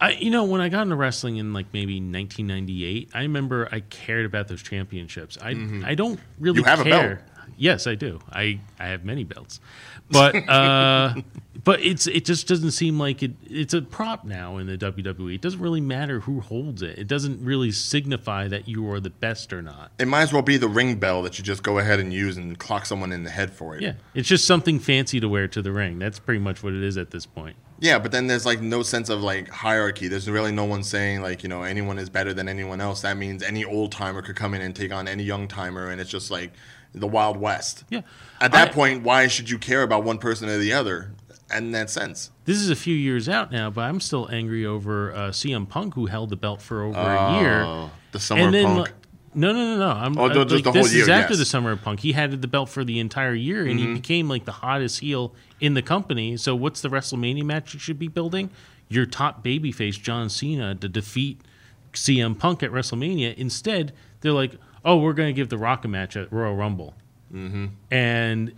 [0.00, 3.80] I, you know, when I got into wrestling in like maybe 1998, I remember I
[3.80, 5.38] cared about those championships.
[5.42, 5.50] I,
[5.84, 6.64] I don't really Mm-hmm.
[6.64, 7.14] You have a care.
[7.16, 7.39] belt.
[7.56, 8.20] Yes, I do.
[8.30, 9.60] I, I have many belts,
[10.10, 11.14] but uh,
[11.64, 13.32] but it's it just doesn't seem like it.
[13.44, 15.34] It's a prop now in the WWE.
[15.34, 16.98] It doesn't really matter who holds it.
[16.98, 19.92] It doesn't really signify that you are the best or not.
[19.98, 22.36] It might as well be the ring bell that you just go ahead and use
[22.36, 23.82] and clock someone in the head for it.
[23.82, 25.98] Yeah, it's just something fancy to wear to the ring.
[25.98, 27.56] That's pretty much what it is at this point.
[27.80, 30.06] Yeah, but then there's like no sense of like hierarchy.
[30.06, 33.00] There's really no one saying like, you know, anyone is better than anyone else.
[33.00, 35.98] That means any old timer could come in and take on any young timer and
[35.98, 36.52] it's just like
[36.92, 37.84] the Wild West.
[37.90, 38.02] Yeah.
[38.40, 41.12] At that I- point, why should you care about one person or the other
[41.56, 42.30] in that sense?
[42.44, 45.94] This is a few years out now, but I'm still angry over uh, CM Punk,
[45.94, 47.62] who held the belt for over a year.
[47.62, 48.78] Oh, the summer and then, punk.
[48.80, 48.94] like,
[49.34, 49.88] No, no, no, no.
[49.90, 51.38] I'm, Oh, uh, just like, the whole this year, is after yes.
[51.38, 52.00] the Summer of Punk.
[52.00, 53.88] He had the belt for the entire year, and Mm-hmm.
[53.88, 56.36] he became like the hottest heel in the company.
[56.36, 58.50] So, what's the WrestleMania match you should be building?
[58.88, 61.40] Your top babyface John Cena to defeat
[61.92, 63.34] CM Punk at WrestleMania.
[63.36, 66.94] Instead, they're like, "Oh, we're going to give The Rock a match at Royal Rumble,"
[67.32, 67.66] mm-hmm.
[67.90, 68.52] and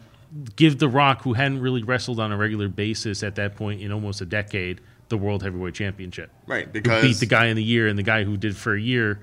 [0.57, 3.93] give The Rock, who hadn't really wrestled on a regular basis at that point in
[3.93, 6.31] almost a decade, the World Heavyweight Championship.
[6.47, 8.75] Right, Who because beat the guy in the year, and the guy who did for
[8.75, 9.21] a year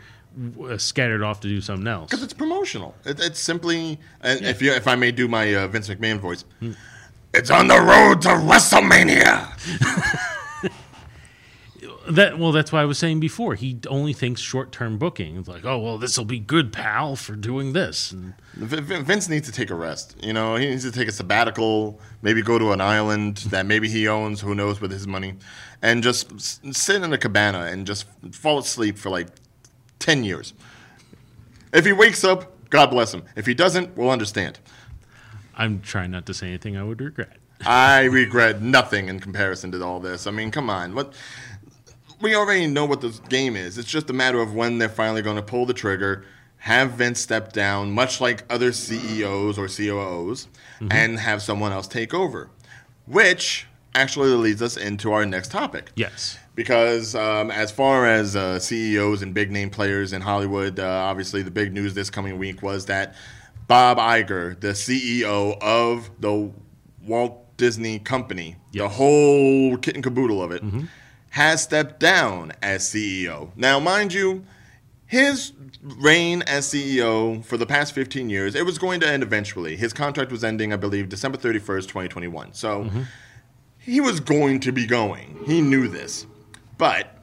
[0.64, 2.10] uh, scattered off to do something else.
[2.10, 2.96] Because it's promotional.
[3.06, 6.46] It, it's simply, and if you, if I may do my uh, Vince McMahon voice,
[7.34, 10.26] it's on the road to WrestleMania.
[12.10, 13.54] That well, that's why I was saying before.
[13.54, 15.38] He only thinks short term booking.
[15.38, 18.12] It's like, oh well, this will be good, pal, for doing this.
[18.12, 20.16] And Vince needs to take a rest.
[20.24, 23.88] You know, he needs to take a sabbatical, maybe go to an island that maybe
[23.88, 25.36] he owns, who knows, with his money,
[25.84, 29.28] and just sit in a cabana and just fall asleep for like
[30.00, 30.54] 10 years.
[31.72, 33.24] If he wakes up, God bless him.
[33.36, 34.58] If he doesn't, we'll understand.
[35.56, 37.38] I'm trying not to say anything I would regret.
[37.66, 40.28] I regret nothing in comparison to all this.
[40.28, 40.96] I mean, come on.
[40.96, 41.14] What
[42.22, 43.78] we already know what this game is.
[43.78, 46.26] It's just a matter of when they're finally going to pull the trigger,
[46.58, 50.48] have Vince step down, much like other CEOs or COOs,
[50.92, 52.50] and have someone else take over.
[53.06, 55.92] Which actually leads us into our next topic.
[55.96, 56.38] Yes.
[56.56, 61.42] Because um, as far as uh, CEOs and big name players in Hollywood, uh, obviously
[61.42, 63.16] the big news this coming week was that
[63.68, 66.52] Bob Iger, the CEO of the
[67.06, 70.62] Walt Disney Company, the whole kit and caboodle of it,
[71.32, 73.52] has stepped down as CEO.
[73.56, 74.46] Now, mind you,
[75.06, 79.76] his reign as CEO for the past 15 years, it was going to end eventually.
[79.76, 82.54] His contract was ending, I believe, December 31st, 2021.
[82.54, 82.90] So
[83.78, 85.40] he was going to be going.
[85.46, 86.26] He knew this.
[86.78, 87.16] But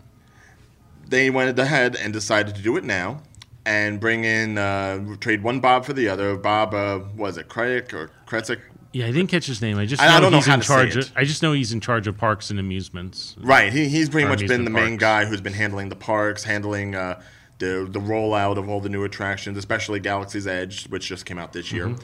[1.09, 3.23] they went ahead and decided to do it now
[3.65, 6.37] and bring in, uh, trade one Bob for the other.
[6.37, 8.61] Bob, uh, was it Kreyek or Kretzik?
[8.97, 9.77] Yeah, I didn't catch his name.
[9.77, 10.97] I just know I don't know he's how in charge.
[10.97, 13.37] Of, I just know he's in charge of parks and amusements.
[13.39, 13.71] Right.
[13.71, 17.21] He, he's pretty much been the main guy who's been handling the parks, handling uh,
[17.59, 21.53] the the rollout of all the new attractions, especially Galaxy's Edge, which just came out
[21.53, 21.95] this year.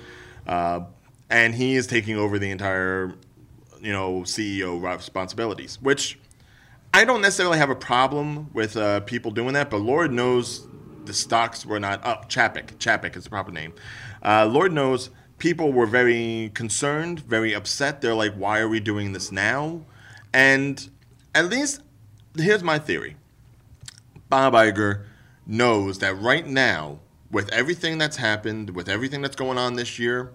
[0.46, 0.80] Uh,
[1.30, 3.14] and he is taking over the entire,
[3.80, 6.18] you know, CEO responsibilities, which
[6.92, 10.68] I don't necessarily have a problem with uh, people doing that, but Lord knows
[11.06, 12.28] the stocks were not up.
[12.28, 13.72] Chapek, Chapek is the proper name.
[14.22, 15.08] Uh, Lord knows
[15.42, 18.00] people were very concerned, very upset.
[18.00, 19.80] They're like, why are we doing this now?
[20.32, 20.88] And
[21.34, 21.80] at least,
[22.36, 23.16] here's my theory
[24.28, 25.02] Bob Iger
[25.44, 30.32] knows that right now, with everything that's happened, with everything that's going on this year,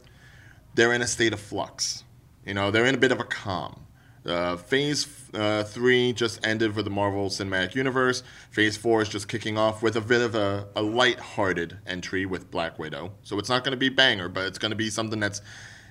[0.75, 2.03] they're in a state of flux.
[2.45, 3.85] You know, they're in a bit of a calm.
[4.25, 5.05] Uh, phase
[5.37, 8.23] uh, three just ended for the Marvel Cinematic Universe.
[8.49, 12.49] Phase four is just kicking off with a bit of a, a light-hearted entry with
[12.49, 13.13] Black Widow.
[13.23, 15.41] So it's not going to be banger, but it's going to be something that's,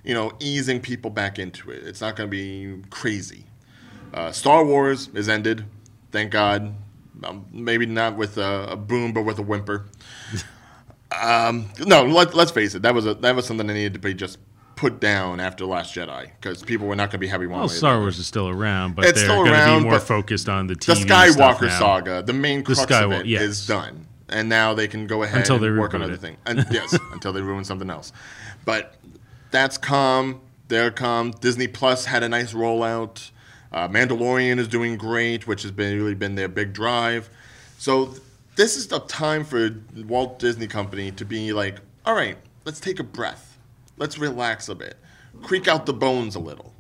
[0.05, 1.87] you know, easing people back into it.
[1.87, 3.47] It's not going to be crazy.
[4.13, 5.65] Uh, Star Wars is ended,
[6.11, 6.75] thank God.
[7.25, 9.87] Um, maybe not with a, a boom, but with a whimper.
[11.23, 12.83] um, no, let, let's face it.
[12.83, 14.39] That was a that was something that needed to be just
[14.77, 17.69] put down after Last Jedi because people were not going to be happy one Well.
[17.69, 20.67] Star Wars is still around, but It's they're still going to be more focused on
[20.69, 20.75] the.
[20.77, 23.43] TV The Skywalker saga, the main crux of Skywalker- it, yes.
[23.43, 26.21] is done, and now they can go ahead Until they and work on other it.
[26.21, 26.39] things.
[26.47, 28.13] And yes, until they ruin something else.
[28.65, 28.95] But
[29.51, 30.41] that's calm.
[30.69, 31.31] They're calm.
[31.33, 33.31] Disney Plus had a nice rollout.
[33.73, 37.29] Uh, Mandalorian is doing great, which has been really been their big drive.
[37.79, 38.21] So th-
[38.57, 39.71] this is the time for
[40.07, 43.56] Walt Disney Company to be like, all right, let's take a breath.
[43.97, 44.97] Let's relax a bit.
[45.43, 46.73] Creak out the bones a little.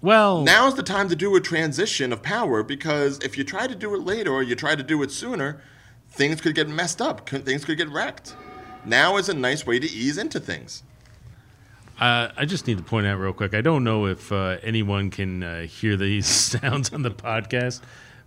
[0.00, 3.74] Well, Now's the time to do a transition of power because if you try to
[3.74, 5.62] do it later or you try to do it sooner,
[6.10, 7.28] things could get messed up.
[7.28, 8.34] Things could get wrecked.
[8.84, 10.82] Now is a nice way to ease into things.
[12.00, 13.54] Uh, I just need to point out real quick.
[13.54, 16.26] I don't know if uh, anyone can uh, hear these
[16.60, 17.80] sounds on the podcast,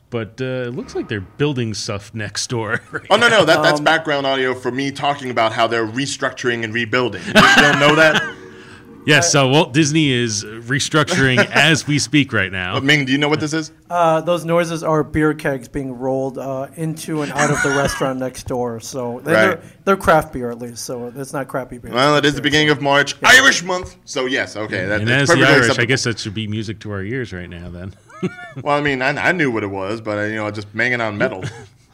[0.10, 2.82] but uh, it looks like they're building stuff next door.
[3.10, 6.64] Oh no, no, that, that's Um, background audio for me talking about how they're restructuring
[6.64, 7.22] and rebuilding.
[7.28, 8.36] You don't know that?
[9.06, 12.74] yes, so Walt Disney is restructuring as we speak right now.
[12.76, 13.72] But Ming, do you know what this is?
[13.90, 18.20] Uh, those noises are beer kegs being rolled uh, into and out of the restaurant
[18.20, 18.80] next door.
[18.80, 19.46] So they- Right.
[19.62, 21.92] they're, they're craft beer at least, so it's not crappy beer.
[21.94, 23.96] Well, it is the beginning of March, Irish month.
[24.06, 26.48] So yes, okay, that, And that's as the perfectly Irish, I guess that should be
[26.48, 27.70] music to our ears right now.
[27.70, 27.94] Then
[28.64, 31.18] Well, I mean, I, I knew what it was, but you know, just banging on
[31.18, 31.44] metal.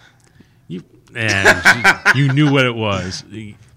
[0.68, 0.84] you
[1.16, 3.24] and you, you knew what it was.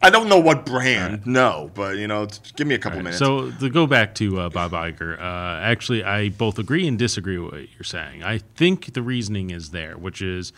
[0.02, 3.18] I don't know what brand, no, but you know, give me a couple minutes.
[3.18, 7.38] So to go back to uh, Bob Iger, uh, actually, I both agree and disagree
[7.38, 8.22] with what you're saying.
[8.22, 10.52] I think the reasoning is there, which is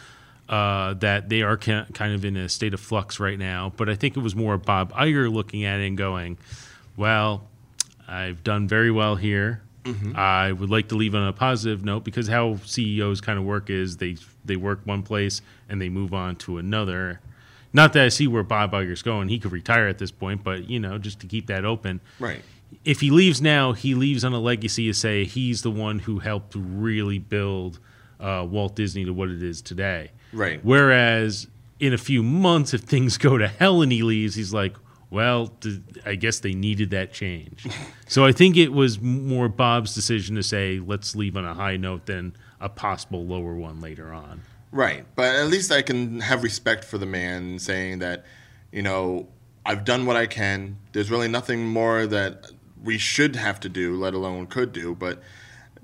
[0.48, 3.72] uh, that they are ca- kind of in a state of flux right now.
[3.76, 6.38] But I think it was more Bob Iger looking at it and going,
[6.96, 7.46] "Well,
[8.08, 9.62] I've done very well here.
[10.16, 13.70] I would like to leave on a positive note because how CEOs kind of work
[13.70, 17.20] is they they work one place and they move on to another."
[17.72, 20.68] Not that I see where Bob Iger's going; he could retire at this point, but
[20.70, 22.42] you know, just to keep that open Right.
[22.84, 26.20] if he leaves now, he leaves on a legacy to say he's the one who
[26.20, 27.78] helped really build
[28.18, 30.10] uh, Walt Disney to what it is today.
[30.32, 30.60] Right.
[30.64, 34.74] Whereas in a few months, if things go to hell and he leaves, he's like,
[35.16, 37.66] well, th- I guess they needed that change.
[38.06, 41.76] so I think it was more Bob's decision to say, let's leave on a high
[41.78, 44.42] note than a possible lower one later on.
[44.72, 45.06] Right.
[45.16, 48.24] But at least I can have respect for the man saying that,
[48.70, 49.28] you know,
[49.64, 50.76] I've done what I can.
[50.92, 52.50] There's really nothing more that
[52.84, 54.94] we should have to do, let alone could do.
[54.94, 55.22] But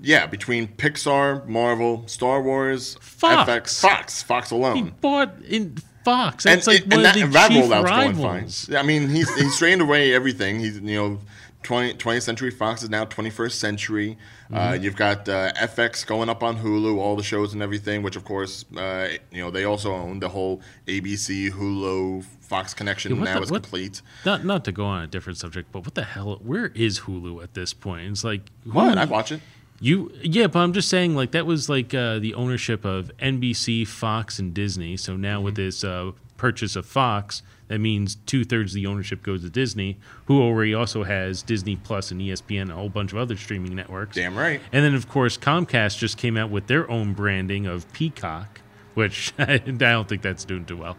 [0.01, 3.51] yeah, between Pixar, Marvel, Star Wars, Fox.
[3.51, 4.95] FX, Fox, Fox He alone.
[5.01, 6.45] bought in Fox.
[6.45, 8.23] That's like and one that, of and the that chief rollout's going fine.
[8.25, 8.71] rivals.
[8.75, 10.59] I mean, he's he's strained away everything.
[10.61, 11.19] He's you know,
[11.63, 14.19] 20, 20th Century Fox is now 21st Century.
[14.53, 14.85] Uh, Mm-hmm.
[14.85, 18.25] you've got uh, FX going up on Hulu, all the shows and everything, which of
[18.25, 23.37] course, uh, you know, they also own the whole ABC, Hulu, Fox connection Yeah, now
[23.37, 24.03] the- is what- complete.
[24.27, 26.39] Not not to go on a different subject, but what the hell?
[26.43, 28.11] Where is Hulu at this point?
[28.11, 28.99] It's like What?
[28.99, 29.41] I watch it.
[29.83, 33.87] You yeah, but I'm just saying like that was like uh, the ownership of NBC,
[33.87, 34.97] Fox, and Disney.
[34.97, 35.65] So now with Mm-hmm.
[35.65, 39.99] this uh, purchase of Fox, that means two thirds of the ownership goes to Disney,
[40.27, 43.75] who already also has Disney Plus and ESPN, and a whole bunch of other streaming
[43.75, 44.15] networks.
[44.15, 44.61] Damn right.
[44.73, 48.61] And then of course Comcast just came out with their own branding of Peacock,
[48.95, 50.97] which I don't think that's doing too well.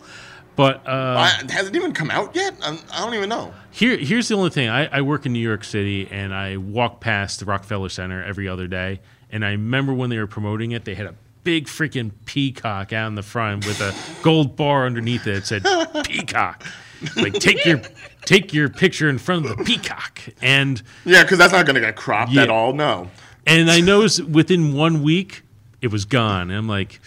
[0.56, 2.54] But uh, I, has it even come out yet?
[2.62, 3.54] I'm, I don't even know.
[3.72, 4.70] here, here's the only thing.
[4.70, 8.48] I, I work in New York City, and I walk past the Rockefeller Center every
[8.48, 9.00] other day.
[9.32, 13.08] And I remember when they were promoting it, they had a big freaking peacock out
[13.08, 15.38] in the front with a gold bar underneath it.
[15.38, 15.64] It said
[16.06, 16.64] "Peacock."
[17.18, 17.82] Like take your
[18.26, 20.22] take your picture in front of the peacock.
[20.42, 22.44] And Yeah, because that's not going to get cropped Yeah.
[22.44, 22.72] at all.
[22.74, 23.10] No.
[23.46, 25.42] and I noticed within one week
[25.82, 26.50] it was gone.
[26.50, 27.02] And I'm like,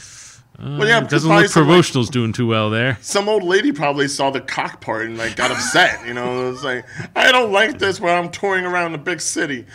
[0.58, 2.98] uh, Well, yeah, it because doesn't look some, like, promotional's doing too well there.
[3.00, 6.06] some old lady probably saw the cock part and like got upset.
[6.06, 9.66] You know, it's like I don't like this when I'm touring around the big city.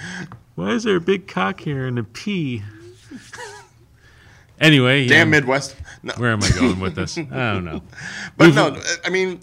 [0.55, 2.63] Why is there a big cock here and a P?
[4.59, 5.09] anyway, yeah.
[5.09, 5.75] Damn Midwest.
[6.03, 6.13] No.
[6.17, 7.17] Where am I going with this?
[7.17, 7.21] I
[7.53, 7.81] don't know.
[8.37, 9.39] But no, I mean,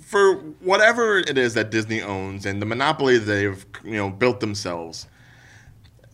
[0.00, 5.06] for whatever it is that Disney owns and the monopoly they've you know built themselves,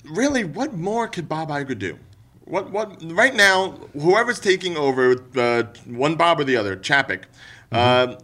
[0.04, 1.98] really, what more could Bob Iger do?
[2.46, 3.72] What what right now?
[3.92, 7.24] Whoever's taking over, uh, one Bob or the other, Chapek.
[7.70, 8.16] Uh,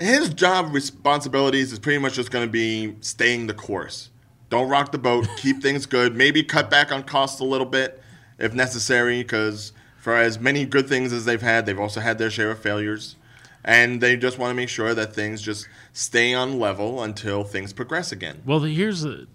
[0.00, 4.10] his job responsibilities is pretty much just going to be staying the course.
[4.50, 5.28] Don't rock the boat.
[5.36, 6.16] keep things good.
[6.16, 8.02] Maybe cut back on costs a little bit
[8.38, 12.30] if necessary, because for as many good things as they've had, they've also had their
[12.30, 13.16] share of failures.
[13.64, 17.72] And they just want to make sure that things just stay on level until things
[17.72, 18.42] progress again.
[18.44, 19.26] Well, here's a.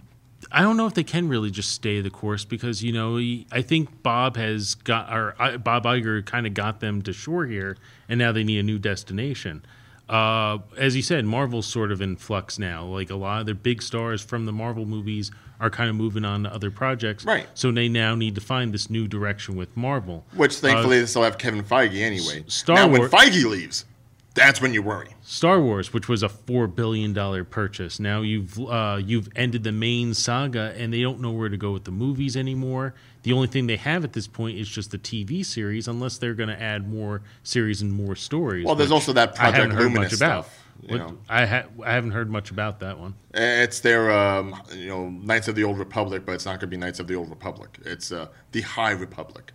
[0.51, 3.47] I don't know if they can really just stay the course because you know he,
[3.51, 7.45] I think Bob has got or uh, Bob Iger kind of got them to shore
[7.45, 7.77] here,
[8.09, 9.63] and now they need a new destination.
[10.09, 12.83] Uh, as you said, Marvel's sort of in flux now.
[12.83, 16.25] Like a lot of their big stars from the Marvel movies are kind of moving
[16.25, 17.47] on to other projects, Right.
[17.53, 20.25] So they now need to find this new direction with Marvel.
[20.35, 22.43] Which thankfully Uh, they still have Kevin Feige anyway.
[22.47, 23.85] Star now, when Feige leaves,
[24.33, 25.09] that's when you worry.
[25.21, 29.71] Star Wars, which was a four billion dollar purchase, now you've uh, you've ended the
[29.71, 32.93] main saga, and they don't know where to go with the movies anymore.
[33.23, 36.33] The only thing they have at this point is just the TV series, unless they're
[36.33, 38.65] going to add more series and more stories.
[38.65, 40.45] Well, there's also that I Project haven't heard Luminous much about.
[40.45, 43.13] stuff, What- I ha- I haven't heard much about that one.
[43.33, 46.67] It's their, um, you know, Knights of the Old Republic, but it's not going to
[46.67, 47.77] be Knights of the Old Republic.
[47.85, 49.51] It's uh, the High Republic.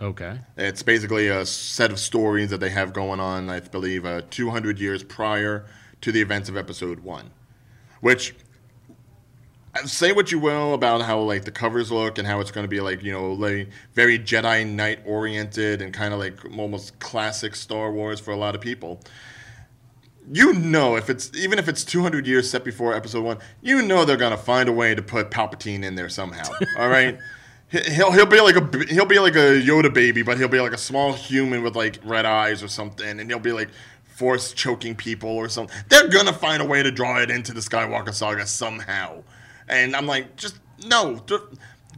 [0.00, 4.22] Okay, It's basically a set of stories that they have going on, I believe, uh,
[4.30, 5.66] 200 years prior
[6.02, 7.30] to the events of Episode 1.
[8.00, 8.36] Which,
[9.74, 12.62] uh, say what you will about how, like, the covers look and how it's going
[12.62, 17.00] to be, like, you know, like, very Jedi Knight oriented and kind of like almost
[17.00, 19.00] classic Star Wars for a lot of people.
[20.30, 24.04] You know, if it's even if it's 200 years set before Episode 1, you know
[24.04, 26.44] they're going to find a way to put Palpatine in there somehow.
[26.78, 27.18] all right?
[27.70, 30.60] He- He'll he'll be like a he'll be like a Yoda baby, but he'll be
[30.60, 33.68] like a small human with like red eyes or something, and he'll be like
[34.06, 35.76] force choking people or something.
[35.88, 39.22] They're gonna find a way to draw it into the Skywalker saga somehow,
[39.68, 41.22] and I'm like, just no,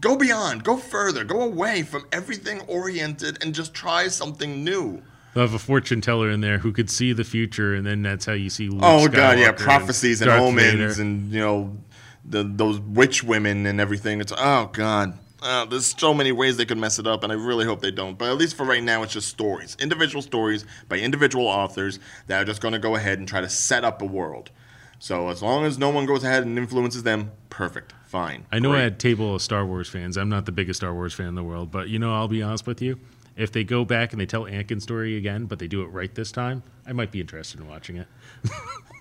[0.01, 5.03] go beyond, go further, go away from everything oriented, and just try something new.
[5.35, 8.27] they'll have a fortune teller in there who could see the future, and then that's
[8.27, 8.69] how you see.
[8.69, 11.01] Luke Oh god, yeah, prophecies and, Darth omens Vader.
[11.03, 11.77] and you know
[12.25, 14.21] the those witch women and everything.
[14.21, 15.17] It's oh god.
[15.43, 17.91] Uh, there's so many ways they could mess it up, and I really hope they
[17.91, 18.19] don't.
[18.19, 22.43] But at least for right now, it's just stories, individual stories by individual authors that
[22.43, 24.51] are just going to go ahead and try to set up a world.
[24.99, 28.45] So as long as no one goes ahead and influences them, perfect, fine.
[28.53, 28.81] I know great.
[28.81, 30.19] I had table of Star Wars fans.
[30.19, 32.43] I'm not the biggest Star Wars fan in the world, but you know, I'll be
[32.43, 33.01] honest with you.
[33.35, 36.15] If they go back and they tell Anakin's story again, but they do it right
[36.15, 38.09] this time, I might be interested in watching it.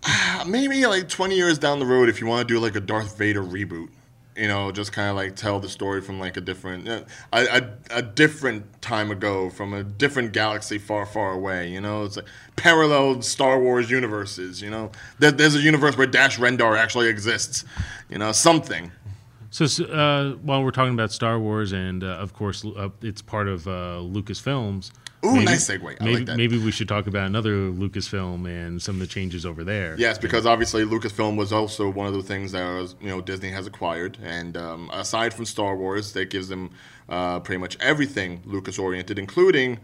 [0.05, 2.79] Uh, maybe like 20 years down the road, if you want to do like a
[2.79, 3.89] Darth Vader reboot,
[4.39, 7.01] you know, just kind of like tell the story from like a different, uh,
[7.33, 11.69] a, a, a different time ago, from a different galaxy far, far away.
[11.69, 12.25] You know, it's like
[12.55, 14.61] parallel Star Wars universes.
[14.61, 17.65] You know, there, there's a universe where Dash Rendar actually exists.
[18.09, 18.91] You know, something.
[19.51, 23.47] So, uh, while we're talking about Star Wars, and uh, of course, uh, it's part
[23.47, 24.91] of uh, Lucasfilms.
[25.25, 25.97] Ooh, maybe- nice segue.
[25.99, 26.37] I maybe, like that.
[26.37, 29.95] maybe we should talk about another Lucasfilm and some of the changes over there.
[29.97, 33.49] Yes, because obviously Lucasfilm was also one of the things that was, you know Disney
[33.49, 36.71] has acquired, and um, aside from Star Wars, that gives them
[37.09, 39.79] uh, pretty much everything Lucas oriented, including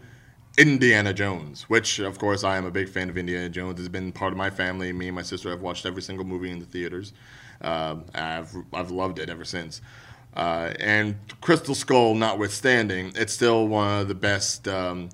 [0.56, 3.78] Indiana Jones, which of course I am a big fan of Indiana Jones.
[3.78, 4.90] It's been part of my family.
[4.92, 7.12] Me and my sister have watched every single movie in the theaters.
[7.60, 9.82] Um I've I've loved it ever since.
[10.34, 15.08] Uh, and Crystal Skull, notwithstanding, it's still one of the best um,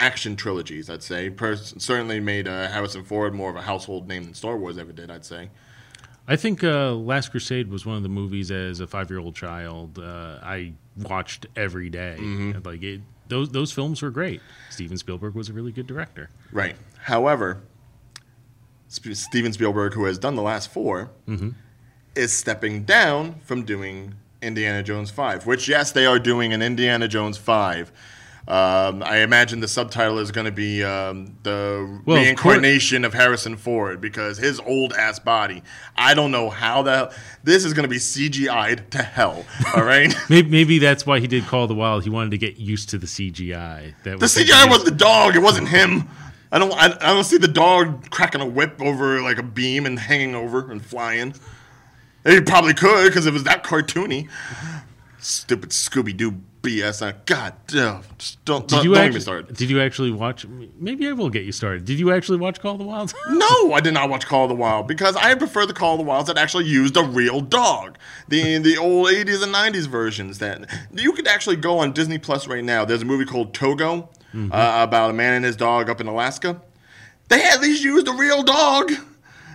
[0.00, 1.30] action trilogies, I'd say.
[1.30, 4.92] Pers- certainly made uh, Harrison Ford more of a household name than Star Wars ever
[4.92, 5.50] did, I'd say.
[6.26, 10.38] I think uh, Last Crusade was one of the movies as a five-year-old child uh,
[10.42, 12.16] I watched every day.
[12.18, 12.68] Mm-hmm.
[12.68, 14.42] Like it, those those films were great.
[14.68, 16.28] Steven Spielberg was a really good director.
[16.52, 16.76] Right.
[16.98, 17.62] However,
[18.92, 21.10] Sp- Steven Spielberg, who has done the last 4
[22.14, 27.06] is stepping down from doing Indiana Jones 5, which, yes, they are doing an Indiana
[27.08, 27.92] Jones 5.
[28.48, 33.12] Um, I imagine the subtitle is going to be um, the Well, of reincarnation of
[33.12, 35.62] Harrison Ford because his old ass body.
[35.98, 37.12] I don't know how the hell.
[37.44, 39.44] This is going to be CGI'd to hell.
[39.76, 40.14] All right.
[40.30, 42.04] Maybe, maybe that's why he did Call of the Wild.
[42.04, 43.92] He wanted to get used to the CGI.
[44.04, 45.36] That The was CGI was the dog.
[45.36, 46.08] It wasn't him.
[46.50, 46.72] I don't.
[46.72, 50.34] I, I don't see the dog cracking a whip over like a beam and hanging
[50.34, 51.34] over and flying.
[52.24, 54.30] He probably could because it was that cartoony.
[55.18, 57.24] Stupid Scooby Doo BS.
[57.26, 58.02] God, damn.
[58.18, 58.66] Just don't.
[58.68, 59.10] Did don't, you don't actually?
[59.10, 59.56] get me started.
[59.56, 60.46] Did you actually watch?
[60.78, 61.84] Maybe I will get you started.
[61.84, 63.14] Did you actually watch Call of the Wild?
[63.30, 65.98] No, I did not watch Call of the Wild because I prefer the Call of
[65.98, 67.96] the Wilds that actually used a real dog.
[68.28, 72.46] The the old 80s and 90s versions that you could actually go on Disney Plus
[72.46, 72.84] right now.
[72.84, 76.60] There's a movie called Togo uh, about a man and his dog up in Alaska.
[77.28, 78.92] They at least used a real dog.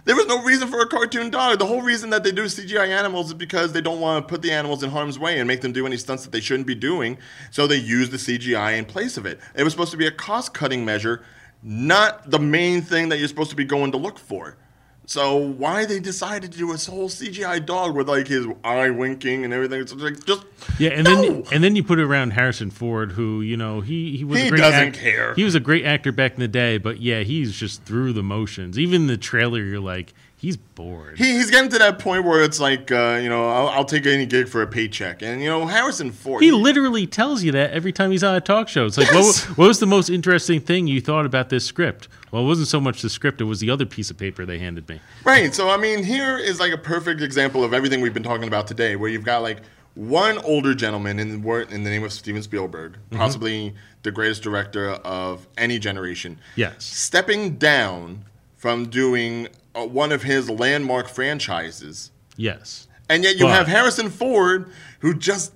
[0.05, 1.59] There was no reason for a cartoon dog.
[1.59, 4.41] The whole reason that they do CGI animals is because they don't want to put
[4.41, 6.75] the animals in harm's way and make them do any stunts that they shouldn't be
[6.75, 7.17] doing.
[7.51, 9.39] So they use the CGI in place of it.
[9.55, 11.23] It was supposed to be a cost cutting measure,
[11.61, 14.57] not the main thing that you're supposed to be going to look for.
[15.05, 19.43] So why they decided to do a whole CGI dog with like his eye winking
[19.43, 19.81] and everything?
[19.81, 20.45] It's like just
[20.79, 21.21] Yeah, and no!
[21.21, 24.39] then and then you put it around Harrison Ford, who you know he he was
[24.39, 25.33] He a great doesn't act- care.
[25.33, 28.23] He was a great actor back in the day, but yeah, he's just through the
[28.23, 28.79] motions.
[28.79, 30.13] Even the trailer, you're like,
[30.43, 31.17] he's bored.
[31.17, 34.05] he, he's getting to that point where it's like uh, you know I'll, I'll take
[34.05, 36.43] any gig for a paycheck, and you know Harrison Ford.
[36.43, 38.85] He literally tells you that every time he's on a talk show.
[38.85, 39.47] It's like, Yes.
[39.47, 42.09] what, what was the most interesting thing you thought about this script?
[42.31, 44.59] Well, it wasn't so much the script; it was the other piece of paper they
[44.59, 44.99] handed me.
[45.23, 45.55] Right.
[45.55, 48.67] So I mean, here is like a perfect example of everything we've been talking about
[48.67, 49.61] today, where you've got like
[49.95, 54.89] one older gentleman in the in the name of Steven Spielberg, possibly the greatest director
[54.89, 56.39] of any generation.
[56.55, 56.83] Yes.
[56.83, 58.25] Stepping down
[58.57, 62.87] from doing uh, one of his landmark franchises, Yes.
[63.09, 64.69] and yet you But- have Harrison Ford,
[64.99, 65.53] who just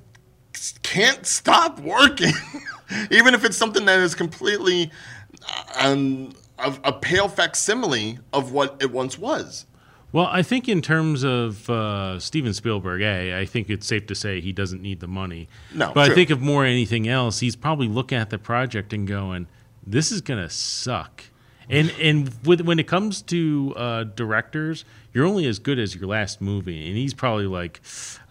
[0.84, 2.34] can't stop working,
[3.12, 4.92] even if it's something that is completely
[5.80, 9.66] um, a, a pale facsimile of what it once was.
[10.14, 14.16] Well, I think in terms of uh, Steven Spielberg, a, I think it's safe to
[14.16, 15.50] say he doesn't need the money.
[15.74, 16.14] No, but true.
[16.14, 19.48] I think if more anything else, he's probably looking at the project and going,
[19.86, 21.26] "This is gonna suck."
[21.70, 26.08] And and with, when it comes to uh, directors, you're only as good as your
[26.08, 26.88] last movie.
[26.88, 27.82] And he's probably like,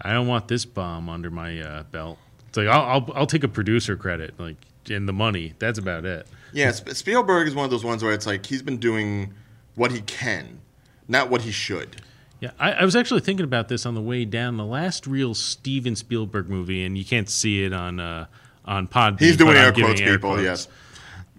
[0.01, 2.19] "I don't want this bomb under my uh, belt."
[2.49, 4.57] It's like I'll, I'll I'll take a producer credit, like
[4.89, 5.55] and the money.
[5.59, 6.27] That's about it.
[6.53, 9.35] Yeah, Spielberg is one of those ones where it's like he's been doing
[9.75, 10.61] what he can,
[11.09, 12.03] not what he should.
[12.41, 14.57] Yeah, I, I was actually thinking about this on the way down.
[14.57, 18.27] The last real Steven Spielberg movie, and you can't see it on uh,
[18.65, 19.19] on Pod.
[19.19, 20.41] He's doing air quotes, people.
[20.41, 20.69] Yes,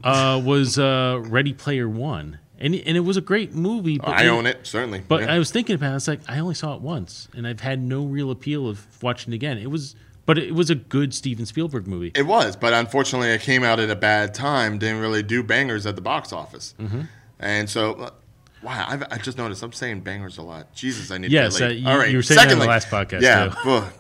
[0.04, 3.98] uh, was uh, Ready Player One, and and it was a great movie.
[3.98, 5.02] But I it- own it certainly.
[5.08, 5.34] But yeah.
[5.34, 5.96] I was thinking about it.
[5.98, 9.34] It's like I only saw it once, and I've had no real appeal of watching
[9.34, 9.58] it again.
[9.58, 9.96] It was,
[10.26, 12.12] but it was a good Steven Spielberg movie.
[12.16, 14.78] it was, but unfortunately, it came out at a bad time.
[14.80, 17.02] Didn't really do bangers at the box office, Mm-hmm.
[17.40, 17.94] and so.
[17.94, 18.10] uh,
[18.64, 20.74] Wow, I've, I just noticed I'm saying bangers a lot.
[20.74, 22.58] Jesus, I need Yes, to get uh, you- All right, you were saying that on
[22.60, 23.50] the last podcast, Yeah,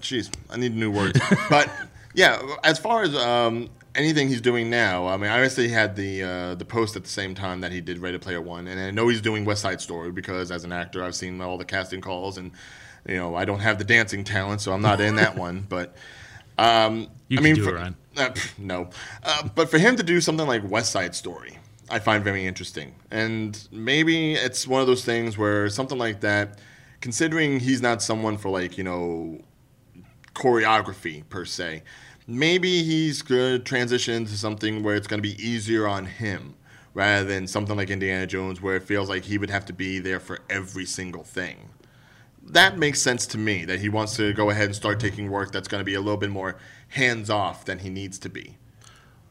[0.01, 1.19] jeez, I need new words.
[1.49, 1.69] but
[2.15, 6.23] Yeah, as far as um, anything he's doing now, I mean, obviously he had the
[6.23, 8.91] uh, the post at the same time that he did Ready Player One, and I
[8.91, 11.99] know he's doing West Side Story because as an actor, I've seen all the casting
[11.99, 12.51] calls, and
[13.07, 15.65] you know, I don't have the dancing talent, so I'm not in that one.
[15.69, 15.95] But
[16.57, 17.95] um, You I mean, do for, it, Ron.
[18.17, 18.89] uh, no,
[19.23, 21.57] uh, but for him to do something like West Side Story,
[21.89, 26.59] I find very interesting, and maybe it's one of those things where something like that,
[27.01, 29.41] considering he's not someone for like you know
[30.33, 31.83] choreography per se.
[32.29, 36.55] Maybe he's going to transition to something where it's going to be easier on him
[36.93, 39.99] rather than something like Indiana Jones where it feels like he would have to be
[39.99, 41.69] there for every single thing.
[42.43, 45.53] That makes sense to me that he wants to go ahead and start taking work
[45.53, 46.57] that's going to be a little bit more
[46.89, 48.57] hands off than he needs to be.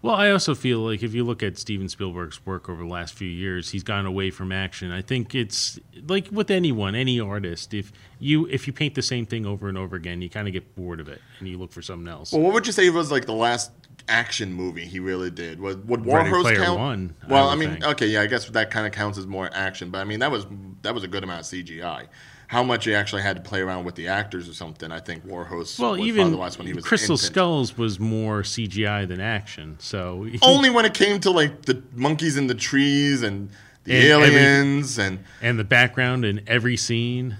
[0.06, 3.14] Well, I also feel like if you look at Steven Spielberg's work over the last
[3.14, 4.92] few years, he's gone away from action.
[4.92, 7.74] I think it's like with anyone, any artist.
[7.74, 7.90] If
[8.20, 10.76] you if you paint the same thing over and over again, you kind of get
[10.76, 12.32] bored of it and you look for something else.
[12.32, 13.72] Well, what would you say was like the last
[14.08, 15.58] action movie he really did?
[15.60, 16.78] Would, would War Ready Horse Player count?
[16.78, 17.84] One, Well, I, would mean, think.
[17.86, 20.30] okay, yeah, I guess that kind of counts as more action, but I mean, that
[20.30, 20.46] was
[20.82, 22.06] that was a good amount of CGI.
[22.48, 24.92] How much he actually had to play around with the actors or something?
[24.92, 27.32] I think War Horse well, was even probably the he was Crystal infant.
[27.32, 29.76] Skulls was more CGI than action.
[29.80, 33.50] So Only when it came to like the monkeys in the trees and
[33.84, 37.36] the And every- aliens and and the background in every scene,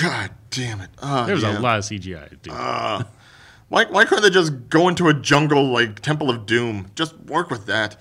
[0.00, 0.90] God damn it!
[1.00, 1.58] Oh, there was yeah.
[1.58, 2.42] a lot of CGI.
[2.42, 2.52] Dude.
[2.52, 3.06] Ah.
[3.68, 6.90] Why, why couldn't they just go into a jungle like Temple of Doom?
[6.96, 7.96] Just work with that.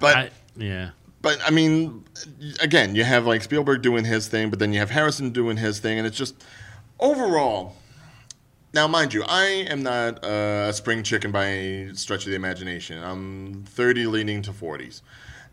[0.00, 0.90] But I, yeah.
[1.26, 2.04] But I mean,
[2.60, 5.80] again, you have like Spielberg doing his thing, but then you have Harrison doing his
[5.80, 6.44] thing, and it's just
[7.00, 7.74] overall.
[8.72, 13.02] Now, mind you, I am not a spring chicken by any stretch of the imagination.
[13.02, 15.02] I'm 30 leaning to 40s.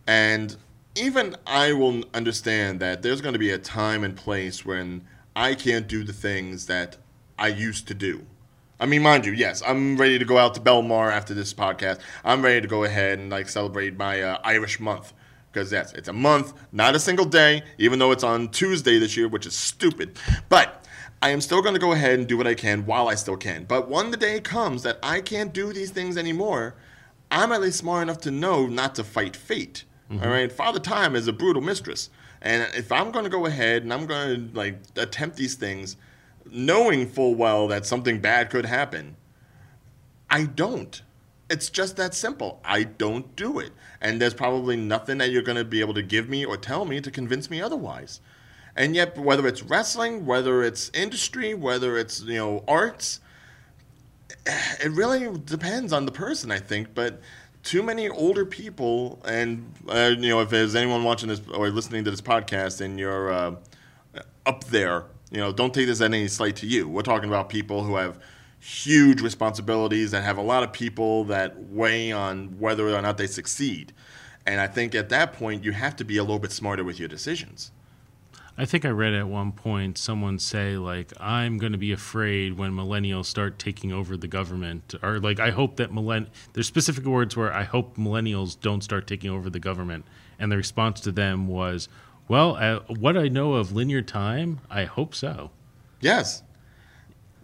[0.06, 0.56] And
[0.94, 5.02] even I will understand that there's going to be a time and place when
[5.36, 6.98] I can't do the things that
[7.40, 8.28] I used to do.
[8.80, 12.00] I mean, mind you, yes, I'm ready to go out to Belmar after this podcast.
[12.24, 15.14] I'm ready to go ahead and like celebrate my uh, Irish month
[15.54, 17.64] because yes, it's a month, not a single day.
[17.78, 20.18] Even though it's on Tuesday this year, which is stupid,
[20.50, 20.86] but
[21.22, 23.38] I am still going to go ahead and do what I can while I still
[23.38, 23.66] can.
[23.66, 26.76] But when the day comes that I can't do these things anymore,
[27.32, 29.86] I'm at least smart enough to know not to fight fate.
[30.12, 30.24] Mm-hmm.
[30.24, 32.10] all right, Father Time is a brutal mistress,
[32.42, 35.96] and if I'm going to go ahead and I'm going to like attempt these things,
[36.52, 39.16] knowing full well that something bad could happen,
[40.30, 41.02] I don't.
[41.50, 42.62] It's just that simple.
[42.64, 43.72] I don't do it.
[44.02, 46.86] And there's probably nothing that you're going to be able to give me or tell
[46.86, 48.22] me to convince me otherwise.
[48.76, 53.20] And yet, whether it's wrestling, whether it's industry, whether it's, you know, arts,
[54.46, 56.96] it really depends on the person, I think.
[56.96, 57.22] But
[57.62, 62.04] too many older people, and, uh, you know, if there's anyone watching this or listening
[62.06, 63.56] to this podcast and you're uh,
[64.46, 66.88] up there, you know, don't take this as any slight to you.
[66.88, 68.20] We're talking about people who have
[68.64, 73.28] huge responsibilities that have a lot of people that weigh on whether or not they
[73.28, 73.92] succeed.
[74.46, 76.98] And I think at that point, you have to be a little bit smarter with
[76.98, 77.72] your decisions.
[78.58, 82.58] I think I read at one point someone say like I'm going to be afraid
[82.58, 87.04] when millennials start taking over the government or like I hope that millenn there's specific
[87.06, 90.06] words where I hope millennials don't start taking over the government
[90.38, 91.90] and the response to them was
[92.28, 95.50] well uh, what I know of linear time I hope so.
[96.00, 96.44] Yes.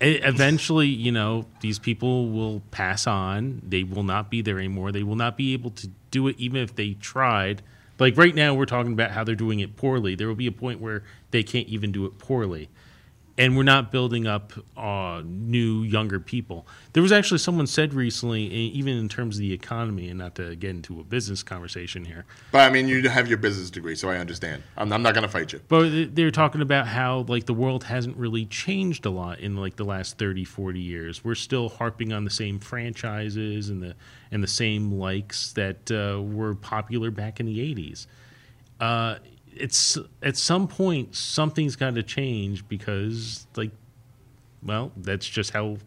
[0.01, 3.61] Eventually, you know, these people will pass on.
[3.67, 4.91] They will not be there anymore.
[4.91, 7.61] They will not be able to do it even if they tried.
[7.99, 10.15] Like right now, we're talking about how they're doing it poorly.
[10.15, 12.69] There will be a point where they can't even do it poorly.
[13.39, 16.67] And we're not building up uh, new, younger people.
[16.91, 20.57] There was actually someone said recently, even in terms of the economy, and not to
[20.57, 24.09] get into a business conversation here, But I mean, you have your business degree, so
[24.09, 24.63] I understand.
[24.75, 25.61] I'm, I'm not going to fight you.
[25.69, 29.77] But they're talking about how like the world hasn't really changed a lot in like
[29.77, 31.23] the last 30, 40 years.
[31.23, 33.95] We're still harping on the same franchises and the
[34.31, 38.05] and the same likes that uh, were popular back in the 80s.
[38.79, 39.15] Uh,
[39.55, 43.71] it's at some point something's got to change because like
[44.63, 45.77] well, that's just how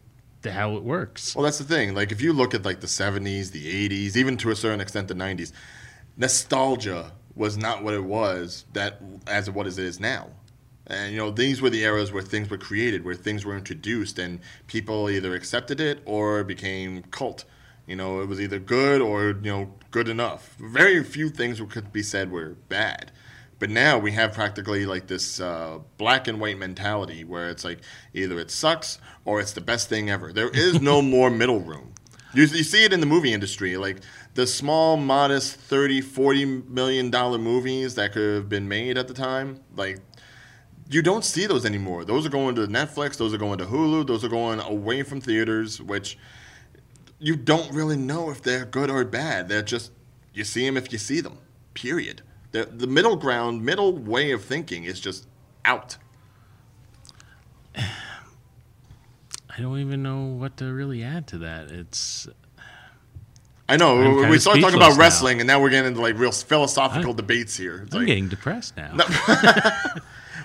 [0.45, 1.37] how it works.
[1.37, 1.95] Well, that's the thing.
[1.95, 5.09] Like, if you look at like the '70s, the '80s, even to a certain extent
[5.09, 5.53] the '90s,
[6.17, 10.29] nostalgia was not what it was that as what it is now.
[10.87, 14.19] And you know, these were the eras where things were created, where things were introduced,
[14.19, 17.45] and people either accepted it or became cult.
[17.87, 20.57] You know, it was either good or you know good enough.
[20.59, 23.13] Very few things could be said were bad.
[23.63, 27.79] But now we have practically like this uh, black and white mentality where it's like
[28.13, 30.33] either it sucks or it's the best thing ever.
[30.33, 31.93] There is no more middle room.
[32.35, 33.99] You, you see it in the movie industry, like
[34.35, 39.15] the small, modest 30, 40 million dollar movies that could have been made at the
[39.15, 39.61] time.
[39.77, 40.01] Like
[40.91, 42.05] you don't see those anymore.
[42.05, 43.17] Those are going to Netflix.
[43.17, 44.09] Those are going to Hulu.
[44.09, 46.19] Those are going away from theaters, which
[47.21, 49.49] you don't really know if they're good or bad.
[49.49, 49.93] They're just
[50.35, 51.39] you see them if you see them.
[51.75, 52.23] Period.
[52.53, 55.27] The the middle ground, middle way of thinking is just
[55.65, 55.97] out.
[57.77, 61.71] I don't even know what to really add to that.
[61.71, 62.27] It's
[63.69, 64.99] I know we- started talking about now.
[64.99, 67.83] wrestling, and now we're getting into like real philosophical I'm- debates here.
[67.85, 68.97] It's I'm like- getting depressed now.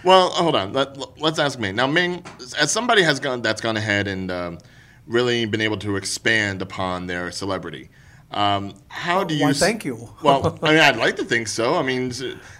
[0.03, 0.71] Well, hold on.
[0.73, 1.75] Let, us ask Ming.
[1.75, 2.23] Now, Ming,
[2.57, 4.59] as somebody has gone that's gone ahead and um,
[5.07, 7.89] really been able to expand upon their celebrity,
[8.31, 9.45] um, how do you?
[9.45, 10.09] Why, thank you.
[10.23, 11.75] well, I mean, I'd like to think so.
[11.75, 12.11] I mean,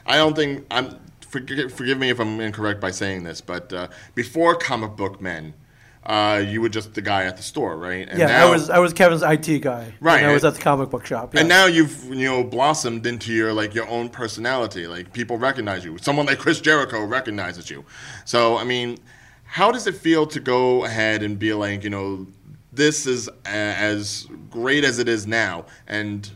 [0.05, 0.99] I don't think I'm.
[1.22, 5.53] Forgive, forgive me if I'm incorrect by saying this, but uh, before comic book men,
[6.07, 8.07] uh, you were just the guy at the store, right?
[8.07, 9.93] And Yeah, now- I was I was Kevin's IT guy.
[9.99, 11.36] Right, And I was at the comic book shop.
[11.36, 14.88] And now you've you know blossomed into your like your own personality.
[14.88, 15.97] Like people recognize you.
[15.97, 17.84] Someone like Chris Jericho recognizes you.
[18.24, 18.99] So I mean,
[19.43, 22.26] how does it feel to go ahead and be like you know
[22.78, 26.30] this is as great as it is now, and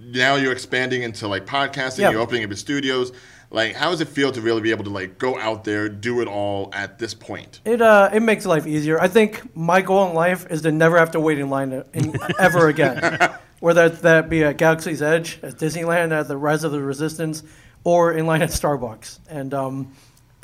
[0.00, 1.98] now you're expanding into like podcasting.
[1.98, 2.10] Yeah.
[2.12, 3.12] You're opening up your studios.
[3.50, 6.20] Like, how does it feel to really be able to like go out there, do
[6.20, 7.60] it all at this point?
[7.64, 9.00] It uh it makes life easier.
[9.00, 12.14] I think my goal in life is to never have to wait in line in,
[12.38, 13.30] ever again.
[13.60, 17.42] Whether that be at Galaxy's Edge, at Disneyland, at the Rise of the Resistance,
[17.82, 19.18] or in line at Starbucks.
[19.28, 19.92] And um,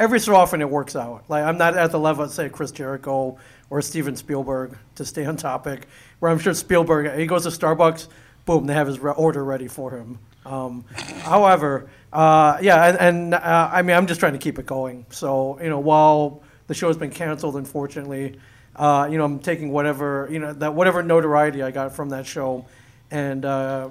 [0.00, 1.24] every so often it works out.
[1.28, 3.38] Like I'm not at the level of say Chris Jericho
[3.75, 5.89] or Steven Spielberg to stay on topic.
[6.20, 8.07] Where I'm sure Spielberg he goes to Starbucks,
[8.45, 10.20] boom, they have his re- order ready for him.
[10.47, 14.66] Um, however, uh, yeah, and, and uh, I mean, I'm just trying to keep it
[14.66, 15.07] going.
[15.11, 18.39] So, you know, while the show's been canceled, unfortunately,
[18.77, 22.27] uh, you know, I'm taking whatever, you know, that whatever notoriety I got from that
[22.27, 22.66] show,
[23.11, 23.91] and uh,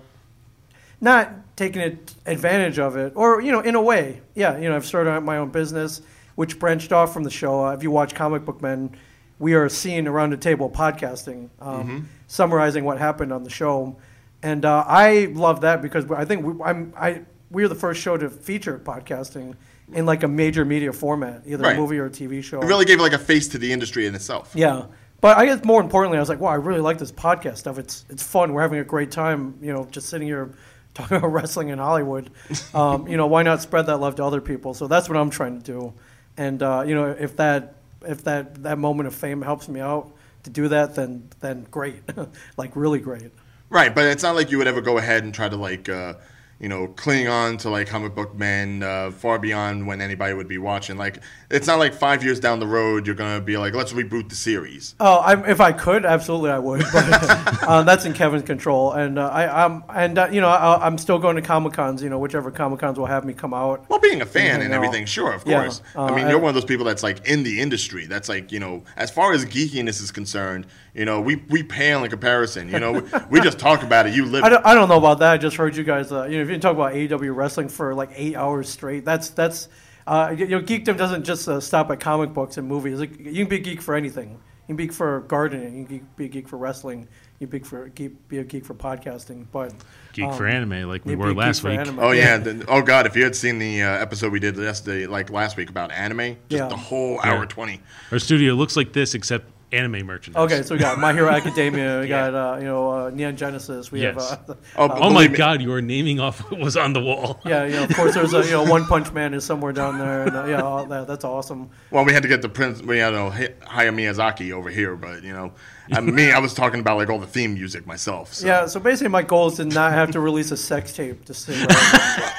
[1.02, 4.86] not taking advantage of it, or you know, in a way, yeah, you know, I've
[4.86, 6.02] started my own business,
[6.36, 7.66] which branched off from the show.
[7.66, 8.96] Uh, if you watch Comic Book Men,
[9.44, 13.98] we are seen around the table podcasting, um, summarizing what happened on the show,
[14.42, 17.22] and uh, I love that because I think we, I'm I
[17.52, 19.56] we're the first show to feature podcasting
[19.92, 21.76] in like a major media format, either Right.
[21.76, 22.62] a movie or a TV show.
[22.62, 24.54] It really gave like a face to the industry in itself.
[24.56, 24.86] Yeah.
[25.20, 27.78] But I guess more importantly, I was like, wow, I really like this podcast stuff.
[27.78, 28.54] It's it's fun.
[28.54, 30.54] We're having a great time, you know, just sitting here
[30.94, 32.30] talking about wrestling in Hollywood.
[32.74, 34.74] Um, you know, why not spread that love to other people?
[34.74, 35.94] So that's what I'm trying to do.
[36.38, 37.76] And uh, you know, if that
[38.06, 42.04] if that that moment of fame helps me out to do that, then then great,
[42.58, 43.32] like really great.
[43.70, 46.14] Right, but it's not like you would ever go ahead and try to like, uh,
[46.60, 50.48] you know, cling on to like comic book men uh, far beyond when anybody would
[50.48, 50.98] be watching.
[50.98, 54.30] Like, it's not like five years down the road you're gonna be like, let's reboot
[54.30, 54.96] the series.
[55.00, 56.84] Oh, I, if I could, absolutely I would.
[56.94, 60.86] But uh, that's in Kevin's control, and uh, I, I'm and uh, you know I,
[60.86, 62.02] I'm still going to comic cons.
[62.02, 63.90] You know, whichever comic cons will have me come out.
[63.90, 65.82] Well, being a fan and everything, sure, of course.
[65.96, 68.06] uh, I mean, you're one of those people that's like in the industry.
[68.06, 72.04] That's like, you know, as far as geekiness is concerned, you know, we we pale
[72.04, 72.70] in comparison.
[72.70, 74.14] You know, we, we just talk about it.
[74.14, 74.44] You live.
[74.44, 75.32] I don't, I don't know about that.
[75.34, 76.12] I just heard you guys.
[76.12, 79.30] Uh, you know, if you talk about AEW wrestling for like eight hours straight, that's
[79.30, 79.70] that's.
[80.06, 83.00] Uh, you know, geekdom doesn't just uh, stop at comic books and movies.
[83.00, 84.32] Like, you can be a geek for anything.
[84.32, 84.38] You
[84.68, 85.78] can be geek for gardening.
[85.78, 87.08] You can geek- be a geek for wrestling.
[87.40, 89.46] You can be, for, geek, be a geek for podcasting.
[89.50, 89.74] But
[90.12, 91.80] Geek um, for anime, like we were last week.
[91.80, 92.00] anime.
[92.00, 92.38] Oh yeah.
[92.38, 95.56] the- oh god, if you had seen the uh, episode we did yesterday, like last
[95.56, 96.68] week about anime, just Yeah.
[96.68, 97.46] the whole hour Yeah.
[97.46, 97.80] twenty.
[98.12, 100.44] Our studio looks like this, except anime merchandise.
[100.44, 102.00] Okay, so we got My Hero Academia.
[102.02, 102.32] We Yeah.
[102.32, 103.92] got uh, you know uh, Neon Genesis.
[103.92, 104.30] We Yes.
[104.30, 105.62] have uh, Oh, Oh my me- God!
[105.62, 107.42] You are naming off what was on the wall.
[107.46, 109.98] yeah, you know, of course there's a you know One Punch Man is somewhere down
[109.98, 111.70] there, and uh, yeah, all that, that's awesome.
[111.92, 112.82] Well, we had to get the prince.
[112.82, 113.18] We had to
[113.66, 115.52] Hayao Miyazaki over here, but you know,
[115.92, 118.34] I, me, I was talking about like all the theme music myself.
[118.34, 118.48] So.
[118.48, 121.34] Yeah, so basically my goal is to not have to release a sex tape to
[121.34, 121.68] sing.
[121.68, 122.34] Right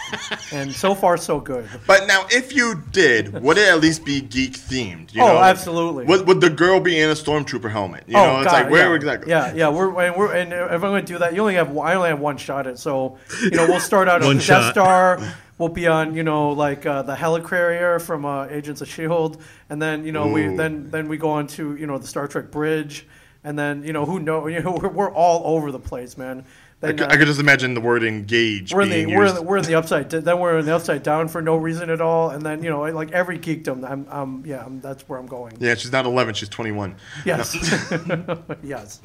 [0.52, 1.68] and so far so good.
[1.86, 5.12] But now, if you did, would it at least be geek themed?
[5.14, 5.38] You Oh, know?
[5.38, 6.04] absolutely.
[6.06, 8.04] Would, would the girl be in a stormtrooper helmet?
[8.06, 8.96] You oh, know, it's God, like where yeah.
[8.96, 9.30] exactly?
[9.30, 9.68] Yeah, yeah.
[9.68, 11.94] We're and we're and if I'm going to do that, you only have one- I
[11.94, 12.74] only have one shot at.
[12.74, 12.78] it.
[12.78, 14.72] So you know, we'll start out One on the Death shot.
[14.72, 15.34] Star.
[15.58, 19.40] We'll be on you know like uh, the helicarrier from uh, Agents of Shield,
[19.70, 22.26] and then you know we then then we go on to you know the Star
[22.26, 23.06] Trek bridge,
[23.44, 26.44] and then you know who know you know we're, we're all over the place, man.
[26.82, 29.14] I, Then, could, uh, I could just imagine the word engage we're in being the
[29.14, 29.36] we're in used.
[29.36, 32.00] the, we're in the upside then we're in the upside down for no reason at
[32.00, 33.88] all, and then you know like every geekdom.
[33.88, 35.56] I'm, I'm yeah, I'm, that's where I'm going.
[35.60, 36.96] yeah, she's not 11, she's 21.
[37.24, 37.54] Yes,
[38.62, 39.00] yes.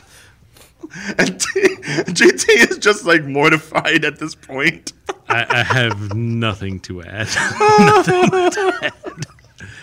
[1.17, 4.93] And JT is just like mortified at this point.
[5.27, 7.27] I, I have nothing to add.
[7.59, 9.25] nothing to add.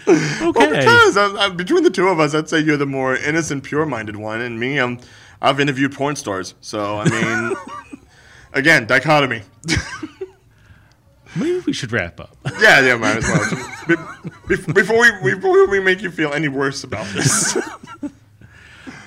[0.07, 0.69] Well, Okay.
[0.71, 4.17] because uh, uh, between the two of us, I'd say you're the more innocent, pure-minded
[4.17, 4.99] one, and me, I'm,
[5.43, 6.55] I've interviewed porn stars.
[6.61, 7.57] So I mean,
[8.53, 9.43] again, dichotomy.
[11.35, 12.35] Maybe we should wrap up.
[12.61, 13.69] Yeah, yeah, might as well.
[14.49, 17.57] Be- be- before we before we make you feel any worse about this.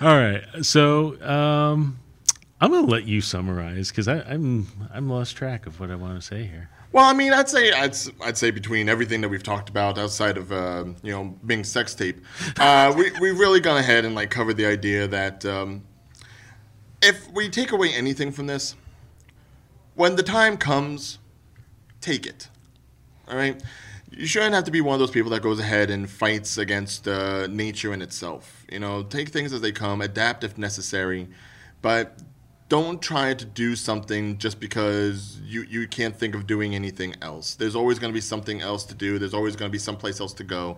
[0.02, 0.44] All right.
[0.62, 1.98] So um,
[2.62, 6.22] I'm going to let you summarize because I'm I'm lost track of what I want
[6.22, 6.70] to say here.
[6.92, 10.38] Well, I mean, I'd say I'd, I'd say between everything that we've talked about outside
[10.38, 12.24] of uh, you know being sex tape,
[12.60, 15.84] uh, we we've really gone ahead and like covered the idea that um,
[17.02, 18.76] if we take away anything from this,
[19.96, 21.20] when the time comes,
[22.02, 22.50] take it.
[23.30, 23.62] All right.
[24.12, 27.08] You shouldn't have to be one of those people that goes ahead and fights against
[27.08, 28.66] uh, nature in itself.
[28.72, 31.28] You know, take things as they come, adapt if necessary,
[31.84, 32.18] but
[32.70, 37.56] don't try to do something just because you, you can't think of doing anything else.
[37.56, 39.18] There's always going to be something else to do.
[39.18, 40.78] There's always going to be someplace else to go.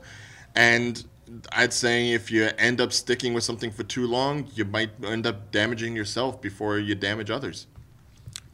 [0.56, 1.04] And
[1.52, 5.28] I'd say if you end up sticking with something for too long, you might end
[5.28, 7.68] up damaging yourself before you damage others.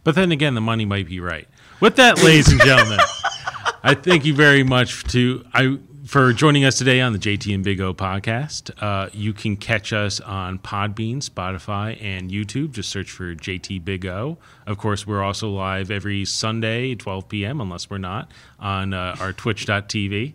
[0.04, 1.48] But then again, the money might be right.
[1.80, 3.00] With that, ladies and gentlemen,
[3.84, 5.78] I thank you very much to I
[6.08, 8.72] for joining us today on the JT and Big O podcast.
[8.82, 12.72] Uh, you can catch us on Podbean, Spotify, and YouTube.
[12.72, 14.38] Just search for JT Big O.
[14.66, 19.34] Of course, we're also live every Sunday, 12 p.m., unless we're not, on uh, our
[19.34, 20.34] Twitch.tv.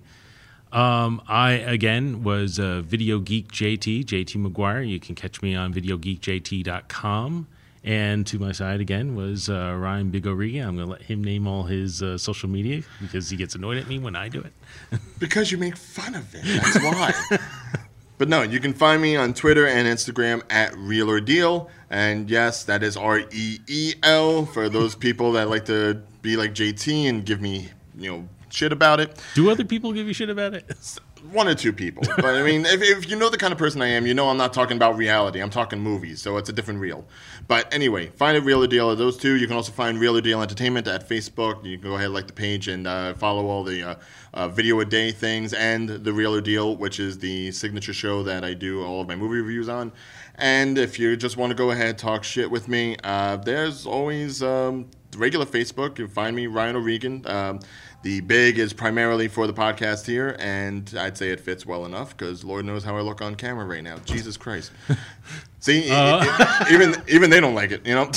[0.72, 4.86] Um, I again was uh, Video Geek JT, JT McGuire.
[4.86, 7.46] You can catch me on VideoGeekJT.com.
[7.84, 10.68] And to my side again was uh, Ryan Big O'Regan.
[10.68, 13.76] I'm going to let him name all his uh, social media because he gets annoyed
[13.76, 14.52] at me when I do it.
[15.18, 16.42] Because you make fun of it.
[16.44, 17.12] That's why.
[18.18, 21.70] but no, you can find me on Twitter and Instagram at Reel or Deal.
[21.90, 26.36] And yes, that is R E E L for those people that like to be
[26.36, 29.16] like JT and give me, you know, shit about it.
[29.34, 30.70] Do other people give you shit about it?
[31.30, 32.02] One or two people.
[32.16, 34.28] But I mean, if, if you know the kind of person I am, you know
[34.28, 35.40] I'm not talking about reality.
[35.40, 36.20] I'm talking movies.
[36.20, 37.04] So it's a different reel.
[37.48, 39.34] But anyway, find a Reel or Deal of those two.
[39.36, 41.64] You can also find Reel or Deal Entertainment at Facebook.
[41.64, 43.94] You can go ahead like the page and uh, follow all the uh,
[44.34, 48.22] uh, video a day things and the Reel or Deal, which is the signature show
[48.22, 49.92] that I do all of my movie reviews on.
[50.36, 54.42] And if you just want to go ahead talk shit with me, uh, there's always
[54.42, 55.98] um, regular Facebook.
[55.98, 57.26] You can find me, Ryan O'Regan.
[57.26, 57.60] Um,
[58.02, 62.16] the big is primarily for the podcast here, and I'd say it fits well enough
[62.16, 63.98] because Lord knows how I look on camera right now.
[64.04, 64.72] Jesus Christ!
[65.60, 66.26] See, e- e-
[66.72, 68.10] even even they don't like it, you know.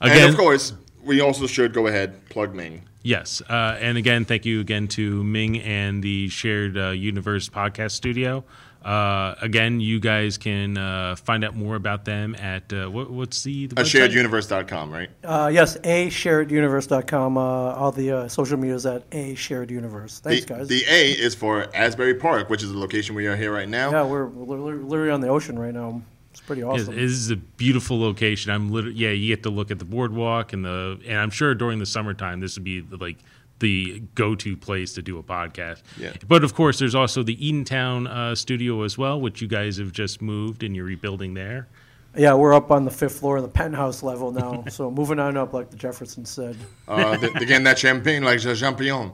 [0.00, 0.72] and of course,
[1.04, 2.82] we also should go ahead plug Ming.
[3.02, 3.40] yes.
[3.48, 8.44] Uh, and again, thank you again to Ming and the Shared uh, Universe podcast studio.
[8.86, 13.42] Uh, again, you guys can uh, find out more about them at uh, what, what's
[13.42, 14.08] the, the Uh, website?
[14.12, 15.10] shareduniverse.com, right?
[15.24, 17.36] Uh, yes, a shareduniverse.com.
[17.36, 20.20] Uh, all the uh, social media is at a shared universe.
[20.20, 20.68] Thanks, the, guys.
[20.68, 23.90] the A is for Asbury Park, which is the location we are here right now.
[23.90, 26.00] yeah, we're literally literally on the ocean right now.
[26.30, 26.94] It's pretty It- awesome.
[26.94, 28.52] It is a beautiful location.
[28.52, 29.10] I'm literally yeah.
[29.10, 32.40] You get to look at the boardwalk and the and I'm sure during the summertime
[32.40, 33.16] this would be like
[33.60, 35.82] the go-to place to do a podcast.
[35.98, 36.12] Yeah.
[36.28, 39.92] But of course, there's also the Eatontown uh, studio as well, which you guys have
[39.92, 41.68] just moved and you're rebuilding there.
[42.16, 44.64] yeah, we're up on the fifth floor in the penthouse level now.
[44.70, 46.56] so moving on up, like the Jefferson said.
[46.88, 49.12] Uh, th- again, that champagne like the champion.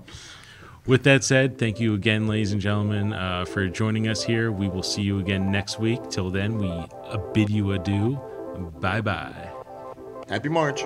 [0.84, 4.50] With that said, thank you again, ladies and gentlemen, uh, for joining us here.
[4.50, 6.00] We will see you again next week.
[6.10, 8.20] Till then, we uh, bid you adieu.
[8.80, 9.52] Bye bye.
[10.28, 10.82] Happy March.